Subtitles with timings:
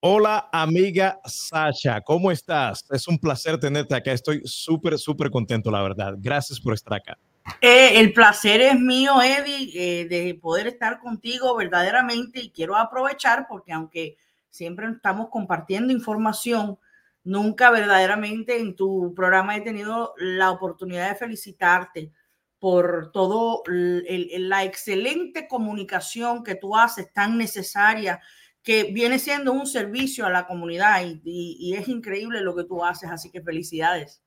[0.00, 2.84] Hola, amiga Sasha, ¿cómo estás?
[2.90, 4.12] Es un placer tenerte acá.
[4.12, 6.14] Estoy súper, súper contento, la verdad.
[6.18, 7.18] Gracias por estar acá.
[7.60, 13.46] Eh, el placer es mío, Eddie, eh, de poder estar contigo verdaderamente y quiero aprovechar
[13.48, 14.16] porque aunque
[14.50, 16.78] siempre estamos compartiendo información,
[17.24, 22.12] nunca verdaderamente en tu programa he tenido la oportunidad de felicitarte
[22.60, 28.20] por todo la excelente comunicación que tú haces, tan necesaria
[28.68, 33.08] que viene siendo un servicio a la comunidad y, es increíble lo que tú haces,
[33.08, 34.22] así que felicidades.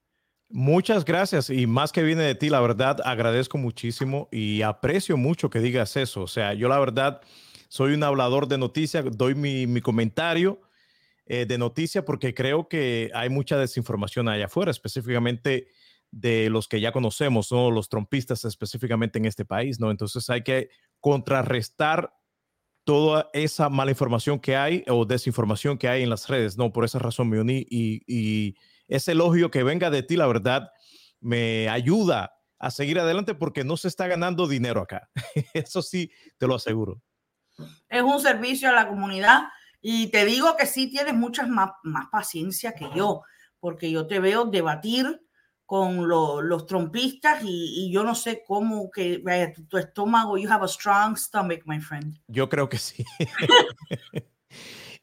[0.50, 5.52] Muchas gracias y más que viene de ti, la verdad agradezco muchísimo y aprecio mucho
[5.52, 6.24] que digas eso.
[6.24, 7.22] O sea, yo la verdad
[7.70, 10.60] soy un hablador de noticias, doy mi, comentario
[11.28, 15.68] eh, de noticia porque creo que hay mucha desinformación allá afuera, específicamente
[16.10, 17.70] de los que ya conocemos, ¿no?
[17.70, 19.92] los trompistas específicamente en este país, ¿no?
[19.92, 22.12] Entonces hay que contrarrestar
[22.84, 26.58] toda esa mala información que hay o desinformación que hay en las redes.
[26.58, 28.56] No, por esa razón me uní y,
[28.88, 30.70] ese elogio que venga de ti, la verdad,
[31.22, 35.10] me ayuda a seguir adelante porque no se está ganando dinero acá.
[35.54, 37.02] Eso sí, te lo aseguro.
[37.88, 39.44] Es un servicio a la comunidad
[39.80, 43.22] y te digo que sí tienes mucha más, más paciencia que yo,
[43.62, 45.22] porque yo te veo debatir
[45.72, 49.24] con los trompistas y, yo no sé cómo que
[49.70, 52.20] tu, estómago, you have a strong stomach, my friend.
[52.28, 53.06] Yo creo que sí.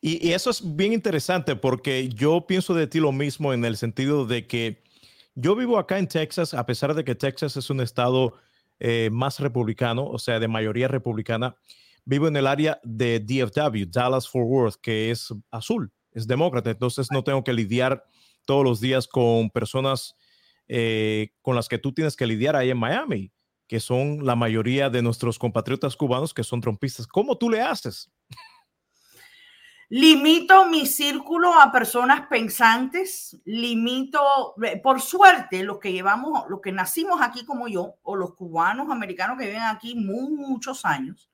[0.02, 4.26] y, eso es bien interesante porque yo pienso de ti lo mismo en el sentido
[4.26, 4.82] de que
[5.34, 8.34] yo vivo acá en Texas, a pesar de que Texas es un estado
[8.78, 11.56] eh, más republicano, o sea, de mayoría republicana,
[12.04, 17.08] vivo en el área de DFW, Dallas Fort Worth, que es azul, es demócrata, entonces
[17.10, 18.04] no tengo que lidiar
[18.44, 20.14] todos los días con personas
[20.68, 23.32] eh, con las que tú tienes que lidiar ahí en Miami,
[23.66, 27.06] que son la mayoría de nuestros compatriotas cubanos que son trompistas.
[27.06, 28.10] ¿Cómo tú le haces?
[29.90, 36.72] Limito mi círculo a personas pensantes, limito, eh, por suerte, los que llevamos, los que
[36.72, 41.30] nacimos aquí como yo, o los cubanos americanos que viven aquí muchos años,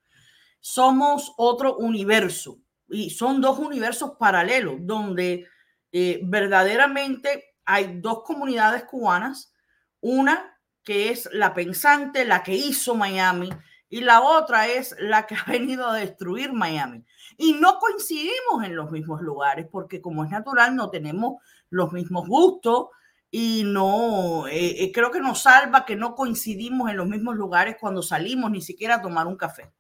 [0.61, 2.59] somos otro universo
[2.89, 5.49] y son dos universos paralelos donde
[5.91, 9.53] eh, verdaderamente hay dos comunidades cubanas,
[10.01, 13.51] una que es la pensante, la que hizo Miami,
[13.89, 17.05] y la otra es la que ha venido a destruir Miami.
[17.37, 22.29] Y no coincidimos en los mismos lugares, porque como es natural, no tenemos los mismos
[22.29, 22.89] gustos
[23.31, 27.77] y no, eh, eh, creo que nos salva que no coincidimos en los mismos lugares
[27.81, 29.73] cuando salimos ni siquiera a tomar un café.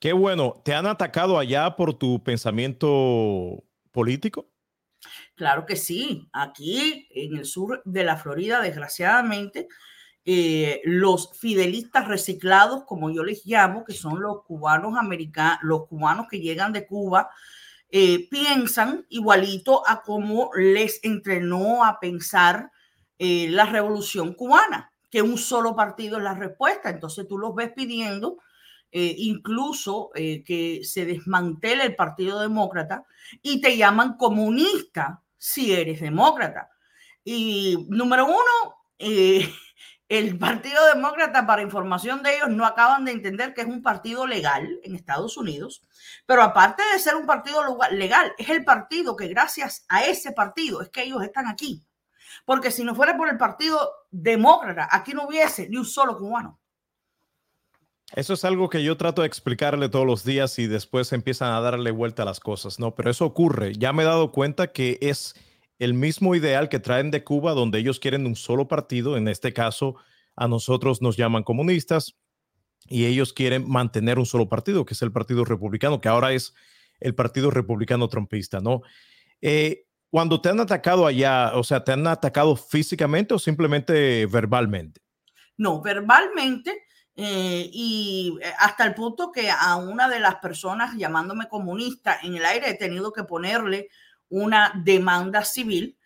[0.00, 4.46] Qué bueno, ¿te han atacado allá por tu pensamiento político?
[5.38, 6.28] Claro que sí.
[6.32, 9.68] Aquí en el sur de la Florida, desgraciadamente,
[10.24, 16.26] eh, los fidelistas reciclados, como yo les llamo, que son los cubanos americanos, los cubanos
[16.28, 17.30] que llegan de Cuba,
[17.88, 22.72] eh, piensan igualito a cómo les entrenó a pensar
[23.20, 26.90] eh, la revolución cubana, que un solo partido es la respuesta.
[26.90, 28.38] Entonces tú los ves pidiendo
[28.90, 33.04] incluso que se desmantele el Partido Demócrata
[33.42, 36.70] y te llaman comunista si eres demócrata.
[37.24, 39.48] Y número uno, eh,
[40.08, 44.26] el Partido Demócrata, para información de ellos, no acaban de entender que es un partido
[44.26, 45.82] legal en Estados Unidos,
[46.26, 50.82] pero aparte de ser un partido legal, es el partido que gracias a ese partido
[50.82, 51.84] es que ellos están aquí.
[52.44, 56.58] Porque si no fuera por el Partido Demócrata, aquí no hubiese ni un solo cubano.
[58.14, 61.60] Eso es algo que yo trato de explicarle todos los días y después empiezan a
[61.60, 62.94] darle vuelta a las cosas, ¿no?
[62.94, 63.74] Pero eso ocurre.
[63.74, 65.34] Ya me he dado cuenta que es
[65.78, 69.16] el mismo ideal que traen de Cuba, donde ellos quieren un solo partido.
[69.16, 69.96] En este caso,
[70.36, 72.16] a nosotros nos llaman comunistas
[72.86, 76.54] y ellos quieren mantener un solo partido, que es el Partido Republicano, que ahora es
[77.00, 78.80] el Partido Republicano Trumpista, ¿no?
[79.42, 85.02] Eh, cuando te han atacado allá, o sea, ¿te han atacado físicamente o simplemente verbalmente?
[85.58, 86.87] No, verbalmente
[87.20, 92.36] eh, y eh, hasta el punto que a una de las personas llamándome comunista en
[92.36, 93.88] el aire he tenido que ponerle
[94.28, 95.98] una demanda civil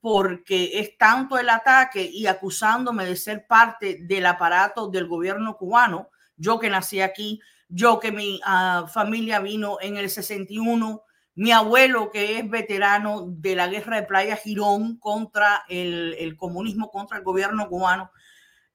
[0.00, 6.10] porque es tanto el ataque y acusándome de ser parte del aparato del gobierno cubano,
[6.36, 11.00] yo que nací aquí, yo que mi ah, familia vino en el 61,
[11.36, 16.90] mi abuelo que es veterano de la guerra de Playa Girón contra el, el comunismo,
[16.90, 18.10] contra el gobierno cubano,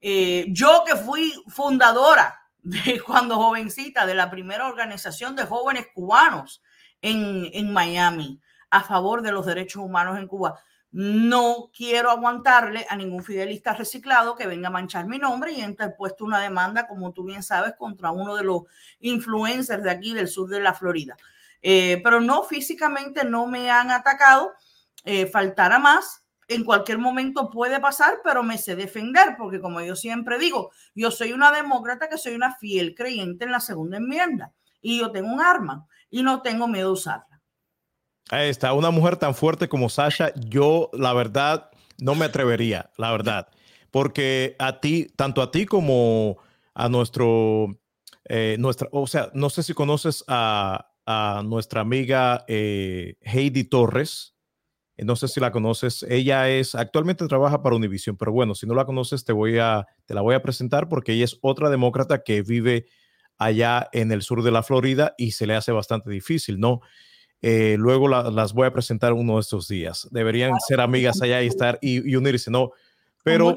[0.02, 6.62] eh, yo que fui fundadora de cuando jovencita de la primera organización de jóvenes cubanos
[7.02, 10.60] en, en Miami a favor de los derechos humanos en Cuba.
[10.92, 15.66] No quiero aguantarle a ningún fidelista reciclado que venga a manchar mi nombre y he
[15.66, 18.64] interpuesto una demanda, como tú bien sabes, contra uno de los
[19.00, 21.16] influencers de aquí del sur de la Florida.
[21.62, 24.54] Eh, pero no, físicamente no me han atacado.
[25.06, 26.21] Eh, faltará más.
[26.52, 31.10] En cualquier momento puede pasar, pero me sé defender, porque como yo siempre digo, yo
[31.10, 34.52] soy una demócrata que soy una fiel creyente en la segunda enmienda
[34.82, 37.42] y yo tengo un arma y no tengo miedo usarla.
[38.30, 41.70] Ahí está, una mujer tan fuerte como Sasha, yo la verdad
[42.00, 43.48] no me atrevería, la verdad,
[43.90, 46.38] porque a ti, tanto a ti como
[46.74, 47.80] a nuestro,
[48.26, 54.36] eh, nuestra, o sea, no sé si conoces a, a nuestra amiga eh, Heidi Torres,
[55.06, 56.04] no sé si la conoces.
[56.04, 59.88] Ella es, actualmente trabaja para Univision, pero bueno, si no la conoces, te voy a,
[60.06, 62.86] te la voy a presentar porque ella es otra demócrata que vive
[63.38, 66.82] allá en el sur de la Florida y se le hace bastante difícil, ¿no?
[67.42, 70.08] Eh, luego las voy a presentar uno de estos días.
[70.12, 72.72] Deberían ser amigas allá y estar y, unirse, ¿no?
[73.24, 73.56] Pero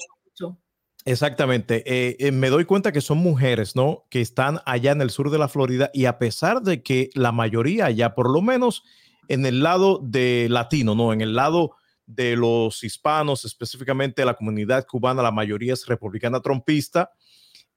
[1.04, 4.04] exactamente, eh, eh, me doy cuenta que son mujeres, ¿no?
[4.08, 7.32] Que están allá en el sur de la Florida y a pesar de que la
[7.32, 8.84] mayoría allá, por lo menos
[9.28, 11.12] en el lado de latino, ¿no?
[11.12, 11.76] En el lado
[12.06, 17.10] de los hispanos, específicamente la comunidad cubana, la mayoría es republicana trompista.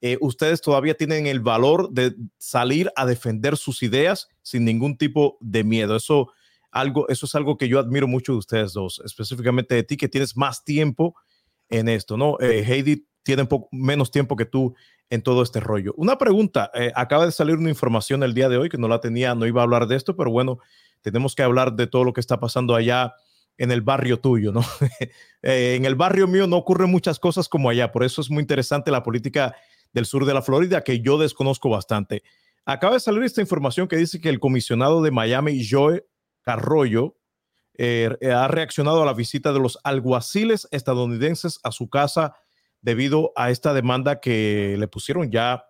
[0.01, 5.38] Eh, ustedes todavía tienen el valor de salir a defender sus ideas sin ningún tipo
[5.39, 5.95] de miedo.
[5.95, 6.31] Eso,
[6.71, 10.09] algo, eso es algo que yo admiro mucho de ustedes dos, específicamente de ti, que
[10.09, 11.15] tienes más tiempo
[11.69, 12.38] en esto, ¿no?
[12.39, 14.75] Eh, Heidi tiene poco menos tiempo que tú
[15.09, 15.94] en todo este rollo.
[15.97, 18.99] Una pregunta, eh, acaba de salir una información el día de hoy que no la
[18.99, 20.59] tenía, no iba a hablar de esto, pero bueno,
[21.01, 23.13] tenemos que hablar de todo lo que está pasando allá
[23.57, 24.61] en el barrio tuyo, ¿no?
[25.44, 28.41] Eh, en el barrio mío no ocurren muchas cosas como allá, por eso es muy
[28.41, 29.55] interesante la política
[29.94, 32.23] del sur de la Florida que yo desconozco bastante.
[32.65, 36.05] Acaba de salir esta información que dice que el comisionado de Miami, Joe
[36.41, 37.17] Carroyo,
[37.77, 42.33] eh, ha reaccionado a la visita de los alguaciles estadounidenses a su casa
[42.81, 45.65] debido a esta demanda que le pusieron ya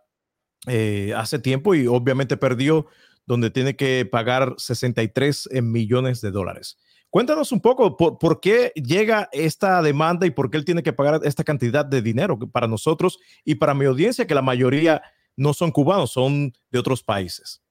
[0.68, 2.88] eh, hace tiempo y obviamente perdió
[3.28, 6.78] donde tiene que pagar 63 millones de dólares.
[7.10, 11.22] Cuéntanos un poco por, qué llega esta demanda y por qué él tiene que pagar
[11.24, 15.02] esta cantidad de dinero para nosotros y para mi audiencia, que la mayoría
[15.36, 17.62] no son cubanos, son de otros países.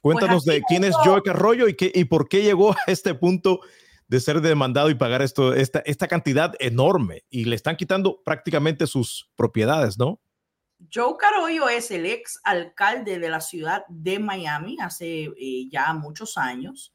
[0.00, 3.14] Cuéntanos pues de quién es Joe Carroyo y, qué, y por qué llegó a este
[3.14, 3.60] punto
[4.06, 8.86] de ser demandado y pagar esto, esta, esta cantidad enorme y le están quitando prácticamente
[8.86, 10.20] sus propiedades, ¿no?
[10.92, 16.38] Joe Carollo es el ex alcalde de la ciudad de Miami hace eh, ya muchos
[16.38, 16.94] años.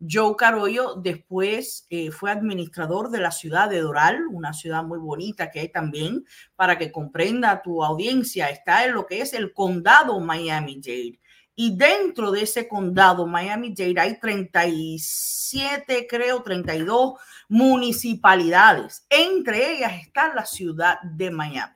[0.00, 5.50] Joe Carollo después eh, fue administrador de la ciudad de Doral, una ciudad muy bonita
[5.50, 6.24] que hay también,
[6.56, 11.20] para que comprenda tu audiencia, está en lo que es el condado Miami-Dade.
[11.56, 17.14] Y dentro de ese condado Miami-Dade hay 37, creo, 32
[17.48, 19.06] municipalidades.
[19.08, 21.73] Entre ellas está la ciudad de Miami.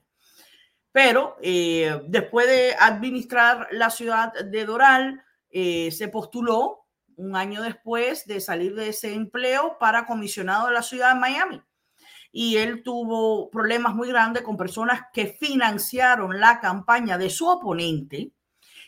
[0.98, 8.26] Pero eh, después de administrar la ciudad de Doral, eh, se postuló un año después
[8.26, 11.62] de salir de ese empleo para comisionado de la ciudad de Miami.
[12.32, 18.32] Y él tuvo problemas muy grandes con personas que financiaron la campaña de su oponente.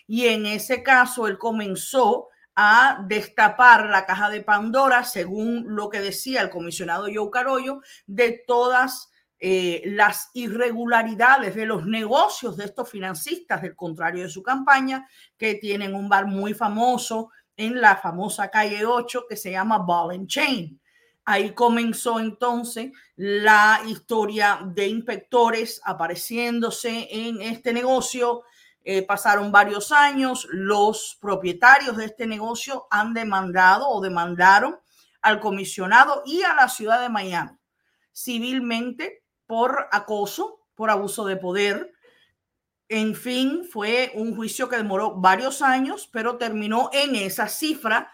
[0.08, 2.26] Y en ese caso, él comenzó
[2.56, 8.42] a destapar la caja de Pandora, según lo que decía el comisionado Joe Carollo, de
[8.48, 9.09] todas
[9.42, 15.08] eh, las irregularidades de los negocios de estos financistas, del contrario de su campaña,
[15.38, 20.14] que tienen un bar muy famoso en la famosa calle 8 que se llama Ball
[20.14, 20.78] and Chain.
[21.24, 28.42] Ahí comenzó entonces la historia de inspectores apareciéndose en este negocio.
[28.84, 34.78] Eh, pasaron varios años, los propietarios de este negocio han demandado o demandaron
[35.22, 37.60] al comisionado y a la ciudad de Miami
[38.12, 39.19] civilmente
[39.50, 41.92] por acoso, por abuso de poder.
[42.88, 48.12] En fin, fue un juicio que demoró varios años, pero terminó en esa cifra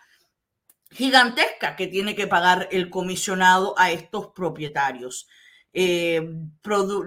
[0.91, 5.29] gigantesca que tiene que pagar el comisionado a estos propietarios.
[5.75, 6.27] Eh,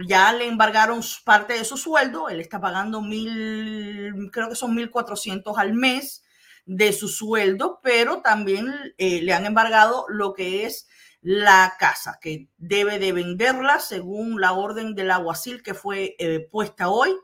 [0.08, 4.92] ya le embargaron parte de su sueldo, él está pagando mil, creo que son mil
[4.92, 6.24] cuatrocientos al mes
[6.68, 10.88] de su sueldo, pero también eh, le han embargado lo que es
[11.22, 16.90] la casa, que debe de venderla según la orden del aguacil que fue eh, puesta
[16.90, 17.16] hoy,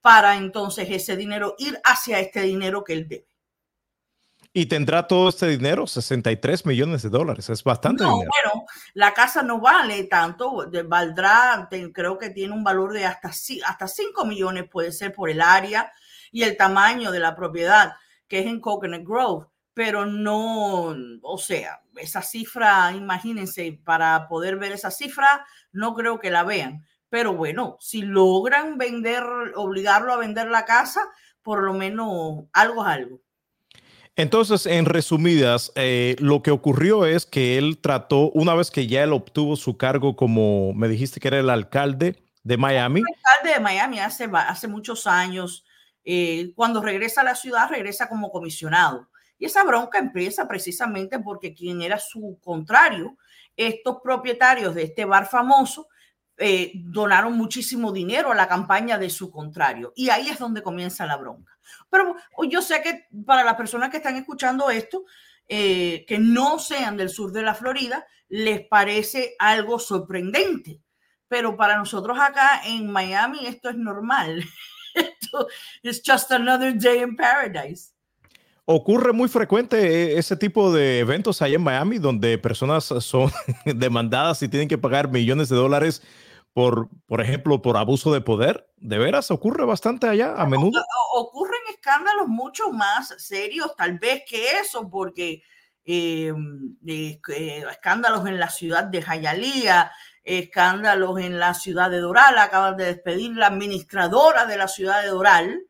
[0.00, 3.26] para entonces ese dinero ir hacia este dinero que él debe.
[4.54, 8.30] Y tendrá todo este dinero, 63 millones de dólares, es bastante no, dinero.
[8.42, 13.88] Bueno, la casa no vale tanto, valdrá, creo que tiene un valor de hasta, hasta
[13.88, 15.90] 5 millones, puede ser por el área
[16.30, 17.94] y el tamaño de la propiedad,
[18.28, 24.72] que es en Coconut Grove pero no, o sea, esa cifra, imagínense, para poder ver
[24.72, 26.84] esa cifra, no creo que la vean.
[27.08, 29.22] Pero bueno, si logran vender,
[29.54, 31.02] obligarlo a vender la casa,
[31.42, 33.20] por lo menos algo es algo.
[34.14, 39.02] Entonces, en resumidas, eh, lo que ocurrió es que él trató, una vez que ya
[39.04, 43.00] él obtuvo su cargo como, me dijiste que era el alcalde de Miami.
[43.00, 45.64] El alcalde de Miami hace, hace muchos años,
[46.04, 49.08] eh, cuando regresa a la ciudad, regresa como comisionado.
[49.42, 53.18] Y esa bronca empieza precisamente porque quien era su contrario,
[53.56, 55.88] estos propietarios de este bar famoso,
[56.36, 59.92] eh, donaron muchísimo dinero a la campaña de su contrario.
[59.96, 61.58] Y ahí es donde comienza la bronca.
[61.90, 62.14] Pero
[62.48, 65.06] yo sé que para las personas que están escuchando esto,
[65.48, 70.80] eh, que no sean del sur de la Florida, les parece algo sorprendente.
[71.26, 74.44] Pero para nosotros acá en Miami esto es normal.
[74.94, 75.48] esto
[75.82, 77.91] es just another day in paradise.
[78.74, 83.30] Ocurre muy frecuente eh, ese tipo de eventos ahí en Miami donde personas son
[83.64, 86.02] demandadas y tienen que pagar millones de dólares
[86.52, 88.68] por, por ejemplo, por abuso de poder?
[88.76, 90.82] ¿De veras ocurre bastante allá a menudo?
[91.14, 95.42] ocurren escándalos mucho más serios tal vez que eso, porque
[95.84, 97.20] em, eh,
[97.70, 99.92] escándalos en la ciudad de Jayalía,
[100.24, 105.08] escándalos en la ciudad de Doral, acaban de despedir la administradora de la ciudad de
[105.08, 105.60] Doral,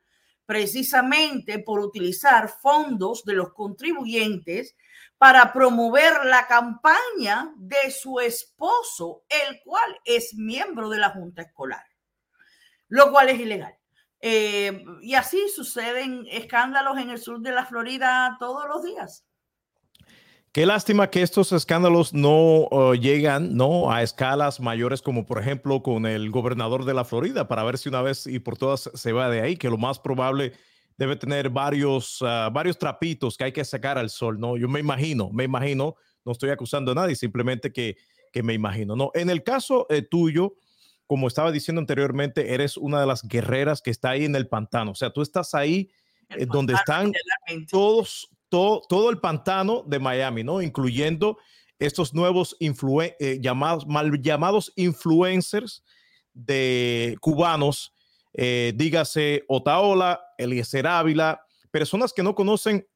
[0.47, 4.77] precisamente por utilizar fondos de los contribuyentes
[5.19, 11.85] para promover la campaña de su esposo, el cual es miembro de la Junta Escolar,
[12.89, 13.77] lo cual es ilegal.
[14.21, 19.27] Eh, y así suceden escándalos en el sur de la Florida todos los días.
[20.53, 23.91] Qué lástima que estos escándalos no uh, llegan ¿no?
[23.91, 27.89] a escalas mayores como por ejemplo con el gobernador de la Florida para ver si
[27.89, 30.53] una vez y por todas se va de ahí, que lo más probable
[30.99, 34.59] debe tener varios, ah, varios trapitos que hay que sacar al sol, ¿no?
[34.59, 37.97] Yo me imagino, me imagino, no estoy acusando a nadie, simplemente que,
[38.31, 39.11] que me imagino, ¿no?
[39.15, 40.57] En el caso eh, tuyo,
[41.07, 44.91] como estaba diciendo anteriormente, eres una de las guerreras que está ahí en el pantano,
[44.91, 45.91] o sea, tú estás ahí
[46.29, 47.11] eh, donde están
[47.71, 50.61] todos, todo, todo el pantano de Miami, ¿no?
[50.61, 51.39] Incluyendo
[51.79, 55.83] estos nuevos eh, llamados, mal llamados influencers
[56.35, 57.95] de cubanos
[58.35, 61.41] eh, dígase Otaola, Eliezer Ávila,
[61.71, 62.87] personas que no conocen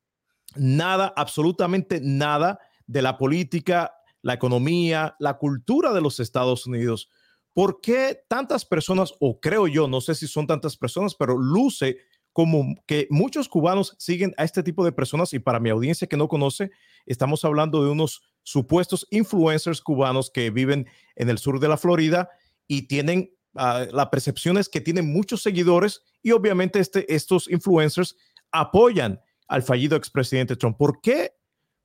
[0.56, 7.08] nada, absolutamente nada de la política, la economía, la cultura de los Estados Unidos.
[7.54, 11.96] ¿Por qué tantas personas, o creo yo, no sé si son tantas personas, pero luce
[12.36, 16.18] como que muchos cubanos siguen a este tipo de personas y para mi audiencia que
[16.18, 16.70] no conoce,
[17.06, 22.28] estamos hablando de unos supuestos influencers cubanos que viven en el sur de la Florida
[22.68, 28.14] y tienen Ah, la percepción es que tienen muchos seguidores y obviamente este, estos influencers
[28.52, 30.76] apoyan al fallido expresidente Trump.
[30.76, 31.32] ¿Por qué?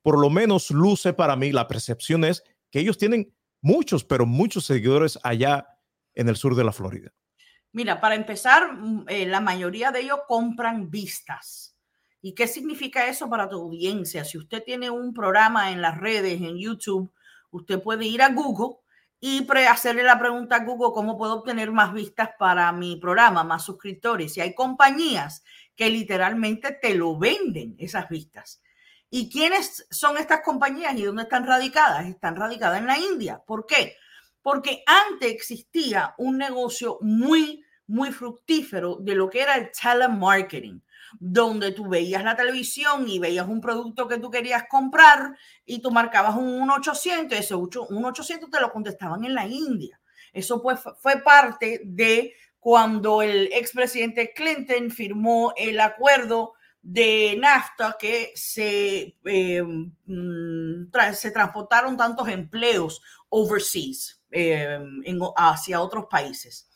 [0.02, 3.32] Por lo menos luce para mí, la percepción es que ellos tienen
[3.62, 5.66] muchos, pero muchos seguidores allá
[6.14, 7.14] en el sur de la Florida.
[7.72, 11.76] Mira, para empezar, mm, eh, la mayoría de ellos compran vistas.
[12.20, 14.24] ¿Y qué significa eso para tu audiencia?
[14.24, 17.12] Si usted tiene un programa en las redes, en YouTube,
[17.50, 18.76] usted puede ir a Google
[19.18, 23.64] y hacerle la pregunta a Google cómo puedo obtener más vistas para mi programa, más
[23.64, 24.36] suscriptores.
[24.36, 25.42] Y hay compañías
[25.74, 28.62] que literalmente te lo venden esas vistas.
[29.10, 32.06] ¿Y quiénes son estas compañías y dónde están radicadas?
[32.06, 33.42] Están radicadas en la India.
[33.46, 33.96] ¿Por qué?
[34.42, 40.82] Porque antes existía un negocio muy, muy fructífero de lo que era el telemarketing
[41.18, 45.90] donde tú veías la televisión y veías un producto que tú querías comprar y tú
[45.90, 50.00] marcabas un 800, ese 800 te lo contestaban en la India.
[50.32, 58.32] Eso pues fue parte de cuando el expresidente Clinton firmó el acuerdo de NAFTA que
[58.34, 64.80] se, eh, mm, se transportaron tantos empleos overseas eh,
[65.36, 66.68] hacia otros países.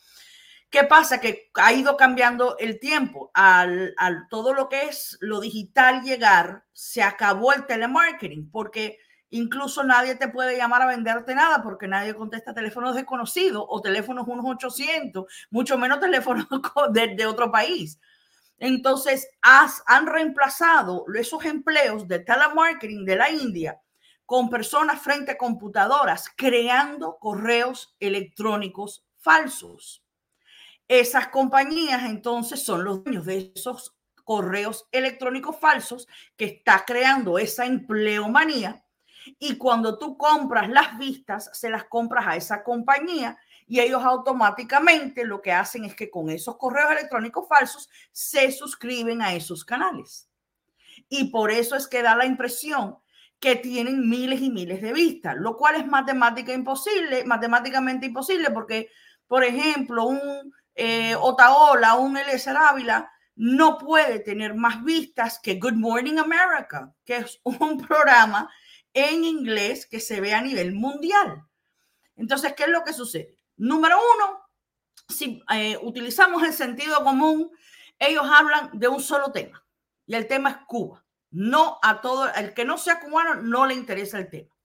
[0.69, 1.21] ¿Qué pasa?
[1.21, 3.31] Que ha ido cambiando el tiempo.
[3.33, 3.95] Al,
[4.29, 8.99] todo lo que es lo digital llegar, se acabó el telemarketing, porque
[9.29, 14.27] incluso nadie te puede llamar a venderte nada porque nadie contesta teléfonos desconocidos o teléfonos
[14.27, 16.47] unos 800, mucho menos teléfonos
[16.91, 17.99] de, de otro país.
[18.59, 23.79] Entonces, han reemplazado esos empleos de telemarketing de la India
[24.27, 30.03] con personas frente a computadoras creando correos electrónicos falsos.
[30.85, 37.65] Esas compañías entonces son los dueños de esos correos electrónicos falsos que está creando esa
[37.65, 38.83] empleomanía.
[39.39, 45.23] Y cuando tú compras las vistas, se las compras a esa compañía y ellos automáticamente
[45.23, 50.29] lo que hacen es que con esos correos electrónicos falsos se suscriben a esos canales.
[51.07, 52.97] Y por eso es que da la impresión
[53.39, 58.89] que tienen miles y miles de vistas, lo cual es matemática imposible, matemáticamente imposible, porque,
[59.27, 65.73] por ejemplo, un eh, Otaola, un Eliezer Ávila, no puede tener más vistas que Good
[65.73, 68.49] Morning America, que es un programa
[68.93, 71.43] en inglés que se ve a nivel mundial.
[72.15, 73.35] Entonces, ¿qué es lo que sucede?
[73.57, 74.39] Número uno,
[75.07, 77.51] si eh, utilizamos el sentido común,
[77.99, 79.63] ellos hablan de un solo tema
[80.05, 81.03] y el tema es Cuba.
[81.31, 84.55] No a todo, el que no sea cubano no le interesa el tema.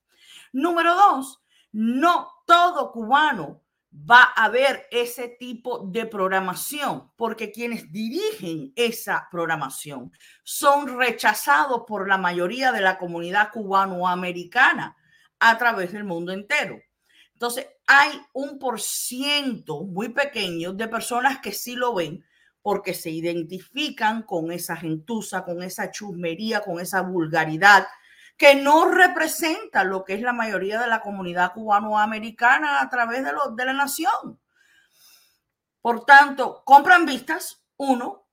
[0.53, 1.43] Número dos,
[1.73, 10.13] no todo cubano va a ver ese tipo de programación, porque quienes dirigen esa programación
[10.43, 14.97] son rechazados por la mayoría de la comunidad cubanoamericana
[15.39, 16.81] a través del mundo entero.
[17.35, 22.25] Entonces, hay un por ciento muy pequeño de personas que sí lo ven
[22.63, 27.87] porque se identifican con esa gentuza, con esa chusmería, con esa vulgaridad
[28.37, 33.65] que no representa lo que es la mayoría de la comunidad cubanoamericana a través de,
[33.65, 34.41] la nación.
[35.81, 38.27] Por tanto, compran vistas, uno.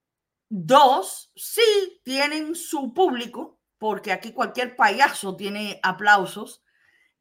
[0.52, 6.64] Dos, sí tienen su público, porque aquí cualquier payaso tiene aplausos,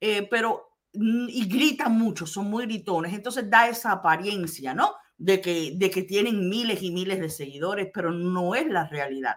[0.00, 3.12] eh, pero y gritan mucho, son muy gritones.
[3.12, 4.94] Entonces da esa apariencia, ¿no?
[5.18, 9.36] De que, de que tienen miles y miles de seguidores, pero no es la realidad.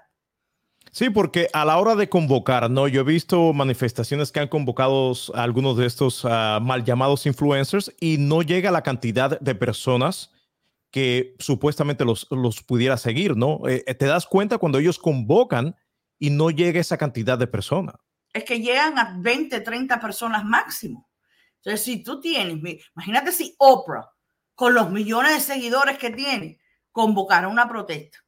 [0.92, 2.88] Sí, porque a la hora de convocar, ¿no?
[2.88, 7.96] Yo he visto manifestaciones que han convocado a algunos de estos ah, mal llamados influencers
[8.00, 10.32] y no llega la cantidad de personas
[10.92, 13.62] que supuestamente los, los pudiera seguir, ¿no?
[13.68, 15.76] Eh, eh, te das cuenta cuando ellos convocan
[16.20, 17.96] y no llega esa cantidad de personas.
[18.34, 21.10] Es que llegan a 20, 30 personas máximo.
[21.58, 22.58] Entonces, si tú tienes,
[22.96, 24.11] imagínate si Oprah,
[24.62, 26.60] con los millones de seguidores que tiene,
[26.92, 28.20] convocara una protesta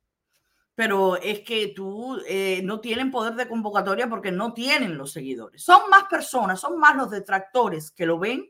[0.74, 5.64] pero es que tú eh, no tienen poder de convocatoria porque no tienen los seguidores.
[5.64, 8.50] Son más personas, son más los detractores que lo ven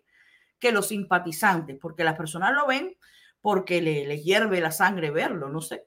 [0.58, 2.96] que los simpatizantes, porque las personas lo ven
[3.42, 5.84] porque les le hierve la sangre verlo, no sé.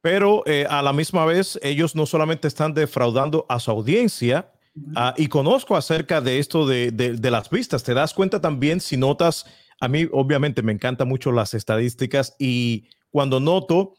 [0.00, 4.50] Pero eh, a la misma vez, ellos no solamente están defraudando a su audiencia,
[4.96, 8.96] ah, y conozco acerca de esto de, de las vistas, te das cuenta también si
[8.96, 9.44] notas,
[9.82, 13.94] a mí obviamente me encantan mucho las estadísticas y cuando noto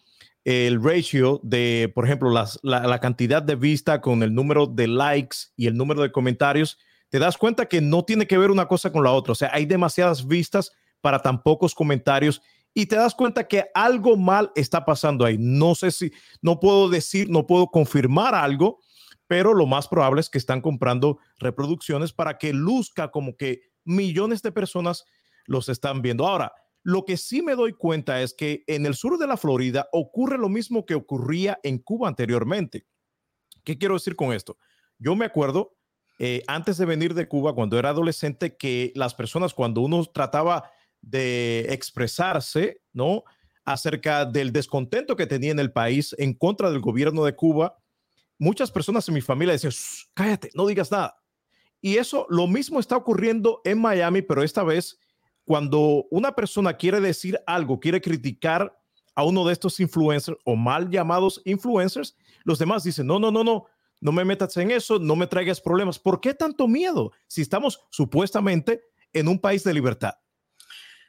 [0.46, 5.68] el ratio de, por ejemplo, la, cantidad de vista con el número de likes y
[5.68, 9.04] el número de comentarios, te das cuenta que no tiene que ver una cosa con
[9.04, 9.34] la otra.
[9.34, 12.42] O sea, hay demasiadas vistas para tan pocos comentarios
[12.74, 15.36] y te das cuenta que algo mal está pasando ahí.
[15.38, 18.80] No sé si, no puedo decir, no puedo confirmar algo,
[19.28, 24.42] pero lo más probable es que están comprando reproducciones para que luzca como que millones
[24.42, 25.04] de personas
[25.46, 26.26] los están viendo.
[26.26, 26.54] Ahora,
[26.84, 30.38] lo que sí me doy cuenta es que en el sur de la Florida ocurre
[30.38, 32.86] lo mismo que ocurría en Cuba anteriormente.
[33.64, 34.58] ¿Qué quiero decir con esto?
[35.00, 35.78] Yo me acuerdo
[36.20, 40.70] eh, antes de venir de Cuba, cuando era adolescente, que las personas, cuando uno trataba
[41.02, 43.24] de expresarse, ¿no?
[43.66, 47.78] Acerca del descontento que tenía en el país en contra del gobierno de Cuba,
[48.38, 49.74] muchas personas en mi familia decían,
[50.14, 51.18] cállate, no digas nada.
[51.82, 55.00] Y eso, lo mismo está ocurriendo en Miami, pero esta vez
[55.46, 58.78] cuando una persona quiere decir algo, quiere criticar
[59.16, 63.44] a uno de estos influencers o mal llamados influencers, los demás dicen, no, no, no,
[63.44, 63.66] no,
[64.02, 66.00] no me metas en eso, no me traigas problemas.
[66.00, 70.16] ¿Por qué tanto miedo si estamos supuestamente en un país de libertad?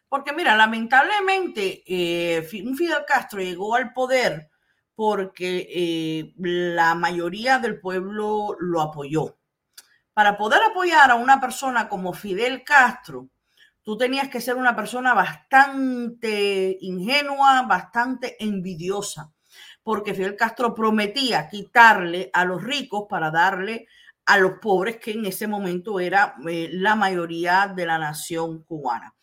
[0.09, 4.49] Porque mira, lamentablemente eh, Fidel Castro llegó al poder
[4.95, 9.39] porque eh, la mayoría del pueblo lo apoyó.
[10.13, 13.29] Para poder apoyar a una persona como Fidel Castro,
[13.85, 19.33] tú tenías que ser una persona bastante ingenua, bastante envidiosa,
[19.83, 23.87] porque Fidel Castro prometía quitarle a los ricos para darle
[24.27, 29.15] a los pobres, que en ese momento era eh, la mayoría de la nación cubana.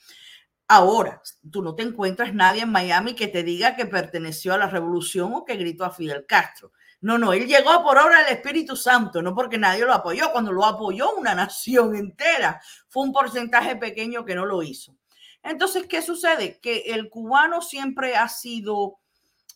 [0.67, 1.21] Ahora,
[1.51, 5.33] tú no te encuentras nadie en Miami que te diga que perteneció a la revolución
[5.33, 6.71] o que gritó a Fidel Castro.
[7.01, 10.31] No, no, él llegó por obra del Espíritu Santo, no porque nadie lo apoyó.
[10.31, 14.95] Cuando lo apoyó una nación entera, fue un porcentaje pequeño que no lo hizo.
[15.43, 16.59] Entonces, ¿qué sucede?
[16.61, 18.99] Que el cubano siempre ha sido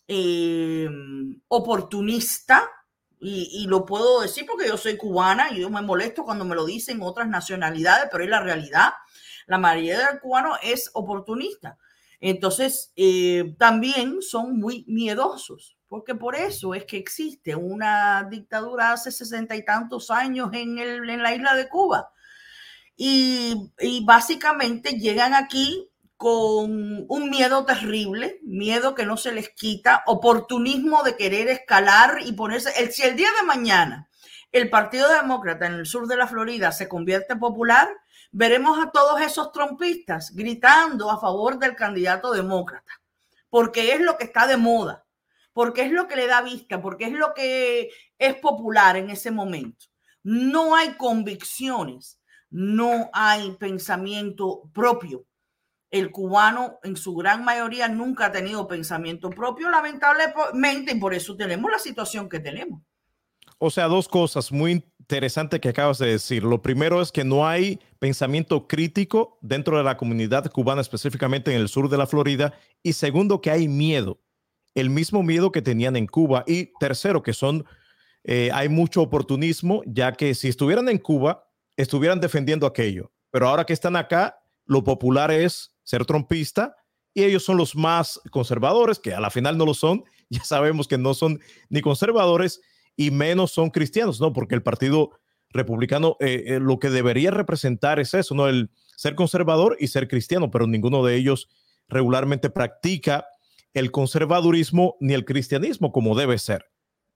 [0.08, 0.90] eh,
[1.48, 2.70] oportunista,
[3.28, 6.66] y, lo puedo decir porque yo soy cubana y yo me molesto cuando me lo
[6.66, 8.94] dicen otras nacionalidades, pero es la realidad.
[9.48, 11.78] La mayoría del cubano es oportunista.
[12.20, 19.14] Entonces, eh, también son muy miedosos porque por eso es que existe una dictadura hace
[19.14, 22.12] sesenta y tantos años en, el, en la isla de Cuba.
[22.98, 23.72] Y,
[24.04, 31.16] básicamente llegan aquí con un miedo terrible, miedo que no se les quita, oportunismo de
[31.16, 34.10] querer escalar y ponerse, el, si el día de mañana
[34.52, 37.88] el Partido Demócrata en el sur de la Florida se convierte popular,
[38.34, 43.00] veremos a todos esos trompistas gritando a favor del candidato demócrata,
[43.50, 45.05] porque es lo que está de moda
[45.56, 47.90] porque es lo que le da vista, porque es lo que
[48.20, 49.86] es popular en ese momento.
[50.22, 55.26] No hay convicciones, no hay pensamiento propio.
[55.90, 61.38] El cubano en su gran mayoría nunca ha tenido pensamiento propio, lamentablemente, y por eso
[61.38, 62.82] tenemos la situación que tenemos.
[63.58, 66.44] O sea, dos cosas muy interesantes que acabas de decir.
[66.44, 71.62] Lo primero es que no hay pensamiento crítico dentro de la comunidad cubana, específicamente en
[71.62, 72.54] el sur de la Florida.
[72.84, 74.20] Y segundo, que hay miedo,
[74.76, 76.44] el mismo miedo que tenían en Cuba.
[76.46, 77.66] Y tercero, que son,
[78.24, 83.12] eh, hay mucho oportunismo, ya que si estuvieran en Cuba, estuvieran defendiendo aquello.
[83.32, 86.76] Pero ahora que están acá, lo popular es ser trompista
[87.14, 90.04] y ellos son los más conservadores, que a la final no lo son.
[90.28, 92.60] Ya sabemos que no son ni conservadores
[92.96, 94.34] y menos son cristianos, ¿no?
[94.34, 95.12] Porque el Partido
[95.52, 98.48] Republicano eh, eh, lo que debería representar es eso, ¿no?
[98.48, 101.48] El ser conservador y ser cristiano, pero ninguno de ellos
[101.88, 103.26] regularmente practica
[103.76, 106.66] el conservadurismo ni el cristianismo como debe ser.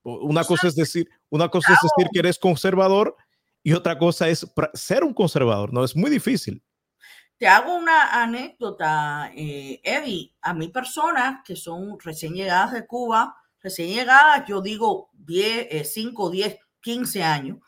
[0.04, 3.16] Una cosa es decir, una cosa es decir que eres conservador
[3.64, 5.84] y otra cosa es ser un conservador, ¿no?
[5.84, 6.62] Es muy difícil.
[7.38, 10.36] Te hago una anécdota, eh, Eddie.
[10.42, 16.30] A mí personas que son recién llegadas de Cuba, recién llegadas, yo digo 10, 5,
[16.30, 17.60] 10, 15 años,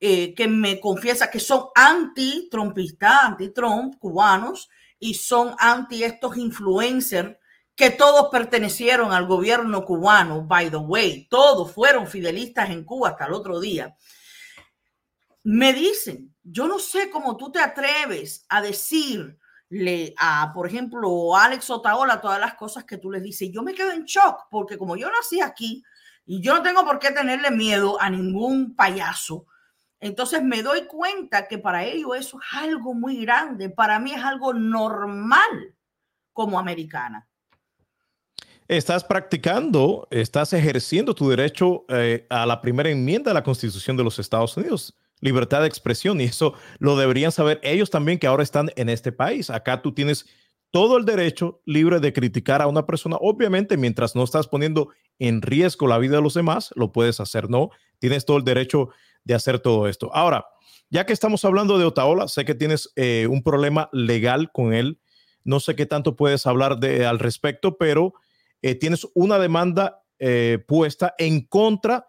[0.00, 7.36] eh, que me confiesa que son anti-trumpistas, anti-Trump, cubanos, y son anti estos influencers
[7.78, 13.26] que todos pertenecieron al gobierno cubano, by the way, todos fueron fidelistas en Cuba hasta
[13.26, 13.96] el otro día.
[15.44, 19.38] Me dicen, yo no sé cómo tú te atreves a decir
[19.68, 23.48] le, a, por ejemplo, Alex Otaola, todas las cosas que tú les dices.
[23.52, 25.84] Yo me quedo en shock porque como yo nací aquí
[26.26, 29.46] y yo no tengo por qué tenerle miedo a ningún payaso,
[30.00, 33.70] entonces me doy cuenta que para ellos eso es algo muy grande.
[33.70, 35.76] Para mí es algo normal
[36.32, 37.27] como americana.
[38.68, 44.04] Estás practicando, estás ejerciendo tu derecho eh, a la primera enmienda de la Constitución de
[44.04, 48.42] los Estados Unidos libertad de expresión y eso lo deberían saber ellos también que ahora
[48.42, 49.50] están en este país.
[49.50, 50.26] Acá tú tienes
[50.70, 53.16] todo el derecho libre de criticar a una persona.
[53.20, 57.48] Obviamente, mientras no estás poniendo en riesgo la vida de los demás, lo puedes hacer,
[57.48, 57.70] ¿no?
[57.98, 58.90] Tienes todo el derecho
[59.24, 60.14] de hacer todo esto.
[60.14, 60.46] Ahora,
[60.90, 65.00] ya que estamos hablando de Otaola, sé que tienes eh, un problema legal con él.
[65.42, 68.14] No sé qué tanto puedes hablar de, al respecto, pero
[68.62, 72.06] eh, tienes una demanda eh, puesta en contra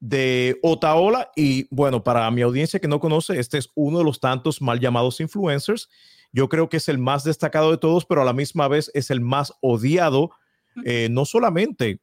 [0.00, 1.30] de Otaola.
[1.36, 4.80] Y bueno, para mi audiencia que no conoce, este es uno de los tantos mal
[4.80, 5.88] llamados influencers.
[6.32, 9.10] Yo creo que es el más destacado de todos, pero a la misma vez es
[9.10, 10.30] el más odiado,
[10.84, 12.00] eh, no solamente,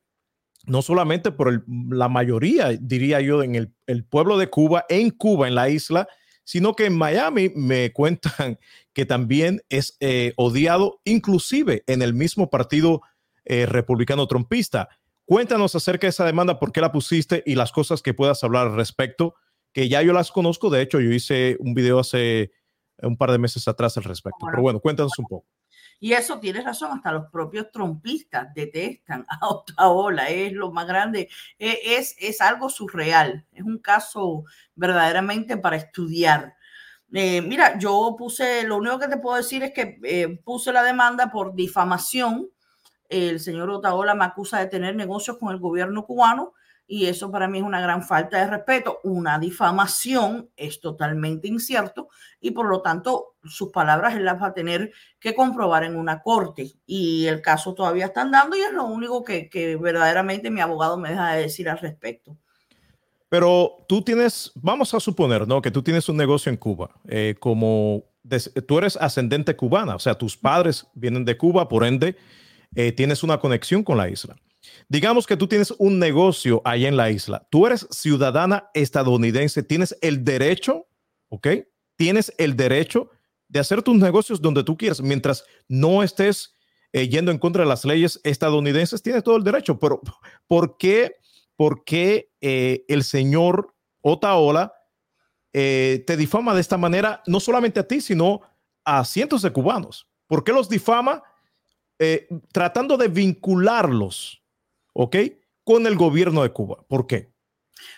[0.65, 5.55] no solamente por la mayoría, diría yo, en el, pueblo de Cuba, en Cuba, en
[5.55, 6.07] la isla,
[6.45, 8.59] sino que en Miami me cuentan
[8.93, 13.01] que también es eh, odiado, inclusive en el mismo partido
[13.45, 14.89] eh, republicano trompista.
[15.25, 18.67] Cuéntanos acerca de esa demanda, por qué la pusiste y las cosas que puedas hablar
[18.67, 19.36] al respecto,
[19.71, 20.69] que ya yo las conozco.
[20.69, 22.52] De hecho, yo hice un video hace
[23.02, 24.45] un par de meses atrás al respecto.
[24.49, 25.45] Pero bueno, cuéntanos un poco.
[25.99, 31.28] Y eso tienes razón, hasta los propios trompistas detestan a Otaola, es lo más grande,
[31.58, 36.56] e, es, es algo surreal, es un caso verdaderamente para estudiar.
[37.12, 40.84] Eh, mira, yo puse, lo único que te puedo decir es que eh, puse la
[40.84, 42.49] demanda por difamación
[43.10, 46.54] el señor Otaola me acusa de tener negocios con el gobierno cubano
[46.91, 49.00] y eso para mí es una gran falta de respeto.
[49.04, 52.10] Una difamación es totalmente incierto
[52.41, 56.24] y por lo tanto sus palabras él las va a tener que comprobar en una
[56.24, 60.98] corte y el caso todavía está andando y es lo único que, verdaderamente mi abogado
[60.98, 62.36] me deja de decir al respecto.
[63.30, 65.62] Pero tú tienes, vamos a suponer, ¿no?
[65.62, 68.04] Que tú tienes un negocio en Cuba, eh, como
[68.67, 72.17] tú eres ascendente cubana, o sea, tus padres vienen de Cuba, por ende,
[72.75, 74.36] eh, tienes una conexión con la isla.
[74.88, 77.47] Digamos que tú tienes un negocio ahí en la isla.
[77.49, 80.88] Tú eres ciudadana estadounidense, tienes el derecho,
[81.29, 81.47] ¿ok?
[81.95, 83.10] Tienes el derecho
[83.47, 86.53] de hacer tus negocios donde tú quieras, mientras no estés
[86.93, 89.79] eh, yendo en contra de las leyes estadounidenses, tienes todo el derecho.
[89.79, 90.01] Pero
[90.47, 91.15] ¿por qué,
[91.55, 94.73] por qué eh, el señor Otaola
[95.51, 98.41] te difama de esta manera, no solamente a ti, sino
[98.86, 100.08] a cientos de cubanos?
[100.27, 101.23] ¿Por qué los difama?
[101.99, 104.41] Eh, tratando de vincularlos,
[104.93, 105.17] ¿ok?
[105.65, 106.85] Con el gobierno de Cuba.
[106.88, 107.33] ¿Por qué?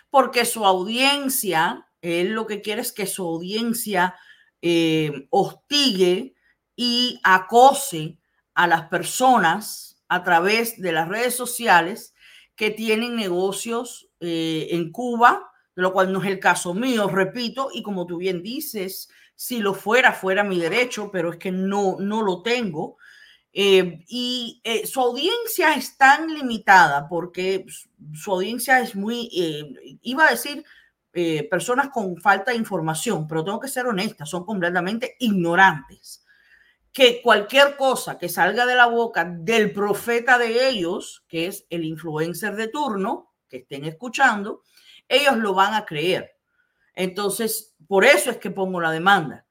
[0.10, 4.16] Porque su audiencia, él lo que quiere es que su audiencia
[4.62, 6.34] eh, hostigue
[6.76, 8.18] y acose
[8.56, 12.16] a las personas a través de las redes sociales
[12.56, 17.82] que tienen negocios eh, en Cuba, lo cual no es el caso mío, repito, y
[17.82, 22.22] como tú bien dices, si lo fuera, fuera mi derecho, pero es que no, no
[22.22, 22.98] lo tengo.
[23.54, 27.66] Eh, y eh, su audiencia es tan limitada porque
[28.14, 30.64] su audiencia es muy, eh, iba a decir,
[31.50, 36.24] personas con falta de información, pero tengo que ser honesta, son completamente ignorantes.
[36.94, 41.84] Que cualquier cosa que salga de la boca del profeta de ellos, que es el
[41.84, 44.64] influencer de turno, que estén escuchando,
[45.10, 46.38] ellos lo van a creer.
[46.96, 49.46] Entonces, por eso es que pongo la demanda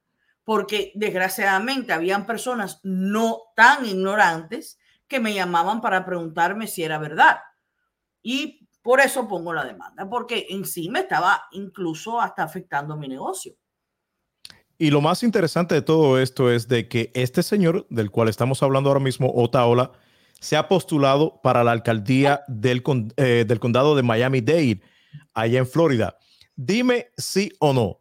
[0.50, 7.36] porque desgraciadamente habían personas no tan ignorantes que me llamaban para preguntarme si era verdad.
[8.20, 13.06] Y por eso pongo la demanda, porque en sí me estaba incluso hasta afectando mi
[13.06, 13.54] negocio.
[14.76, 18.60] Y lo más interesante de todo esto es de que este señor del cual estamos
[18.64, 19.92] hablando ahora mismo, Otaola,
[20.40, 22.82] se ha postulado para la alcaldía del,
[23.18, 24.82] eh, del condado de Miami-Dade,
[25.32, 26.16] allá en Florida.
[26.56, 28.00] Dime sí o no.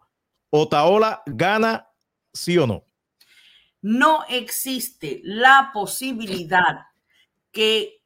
[0.50, 1.89] Otaola gana
[2.34, 2.86] ¿Sí o no?
[3.82, 6.88] No existe la posibilidad
[7.52, 8.04] que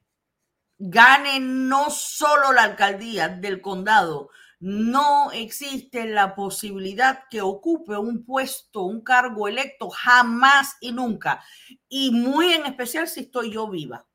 [0.78, 8.84] gane no solo la alcaldía del condado, no existe la posibilidad que ocupe un puesto,
[8.84, 11.44] un cargo electo, jamás y nunca.
[11.90, 14.06] Y muy en especial si estoy yo viva,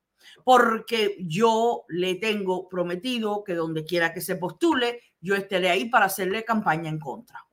[0.44, 6.06] porque yo le tengo prometido que donde quiera que se postule, yo estaré ahí para
[6.06, 7.44] hacerle campaña en contra.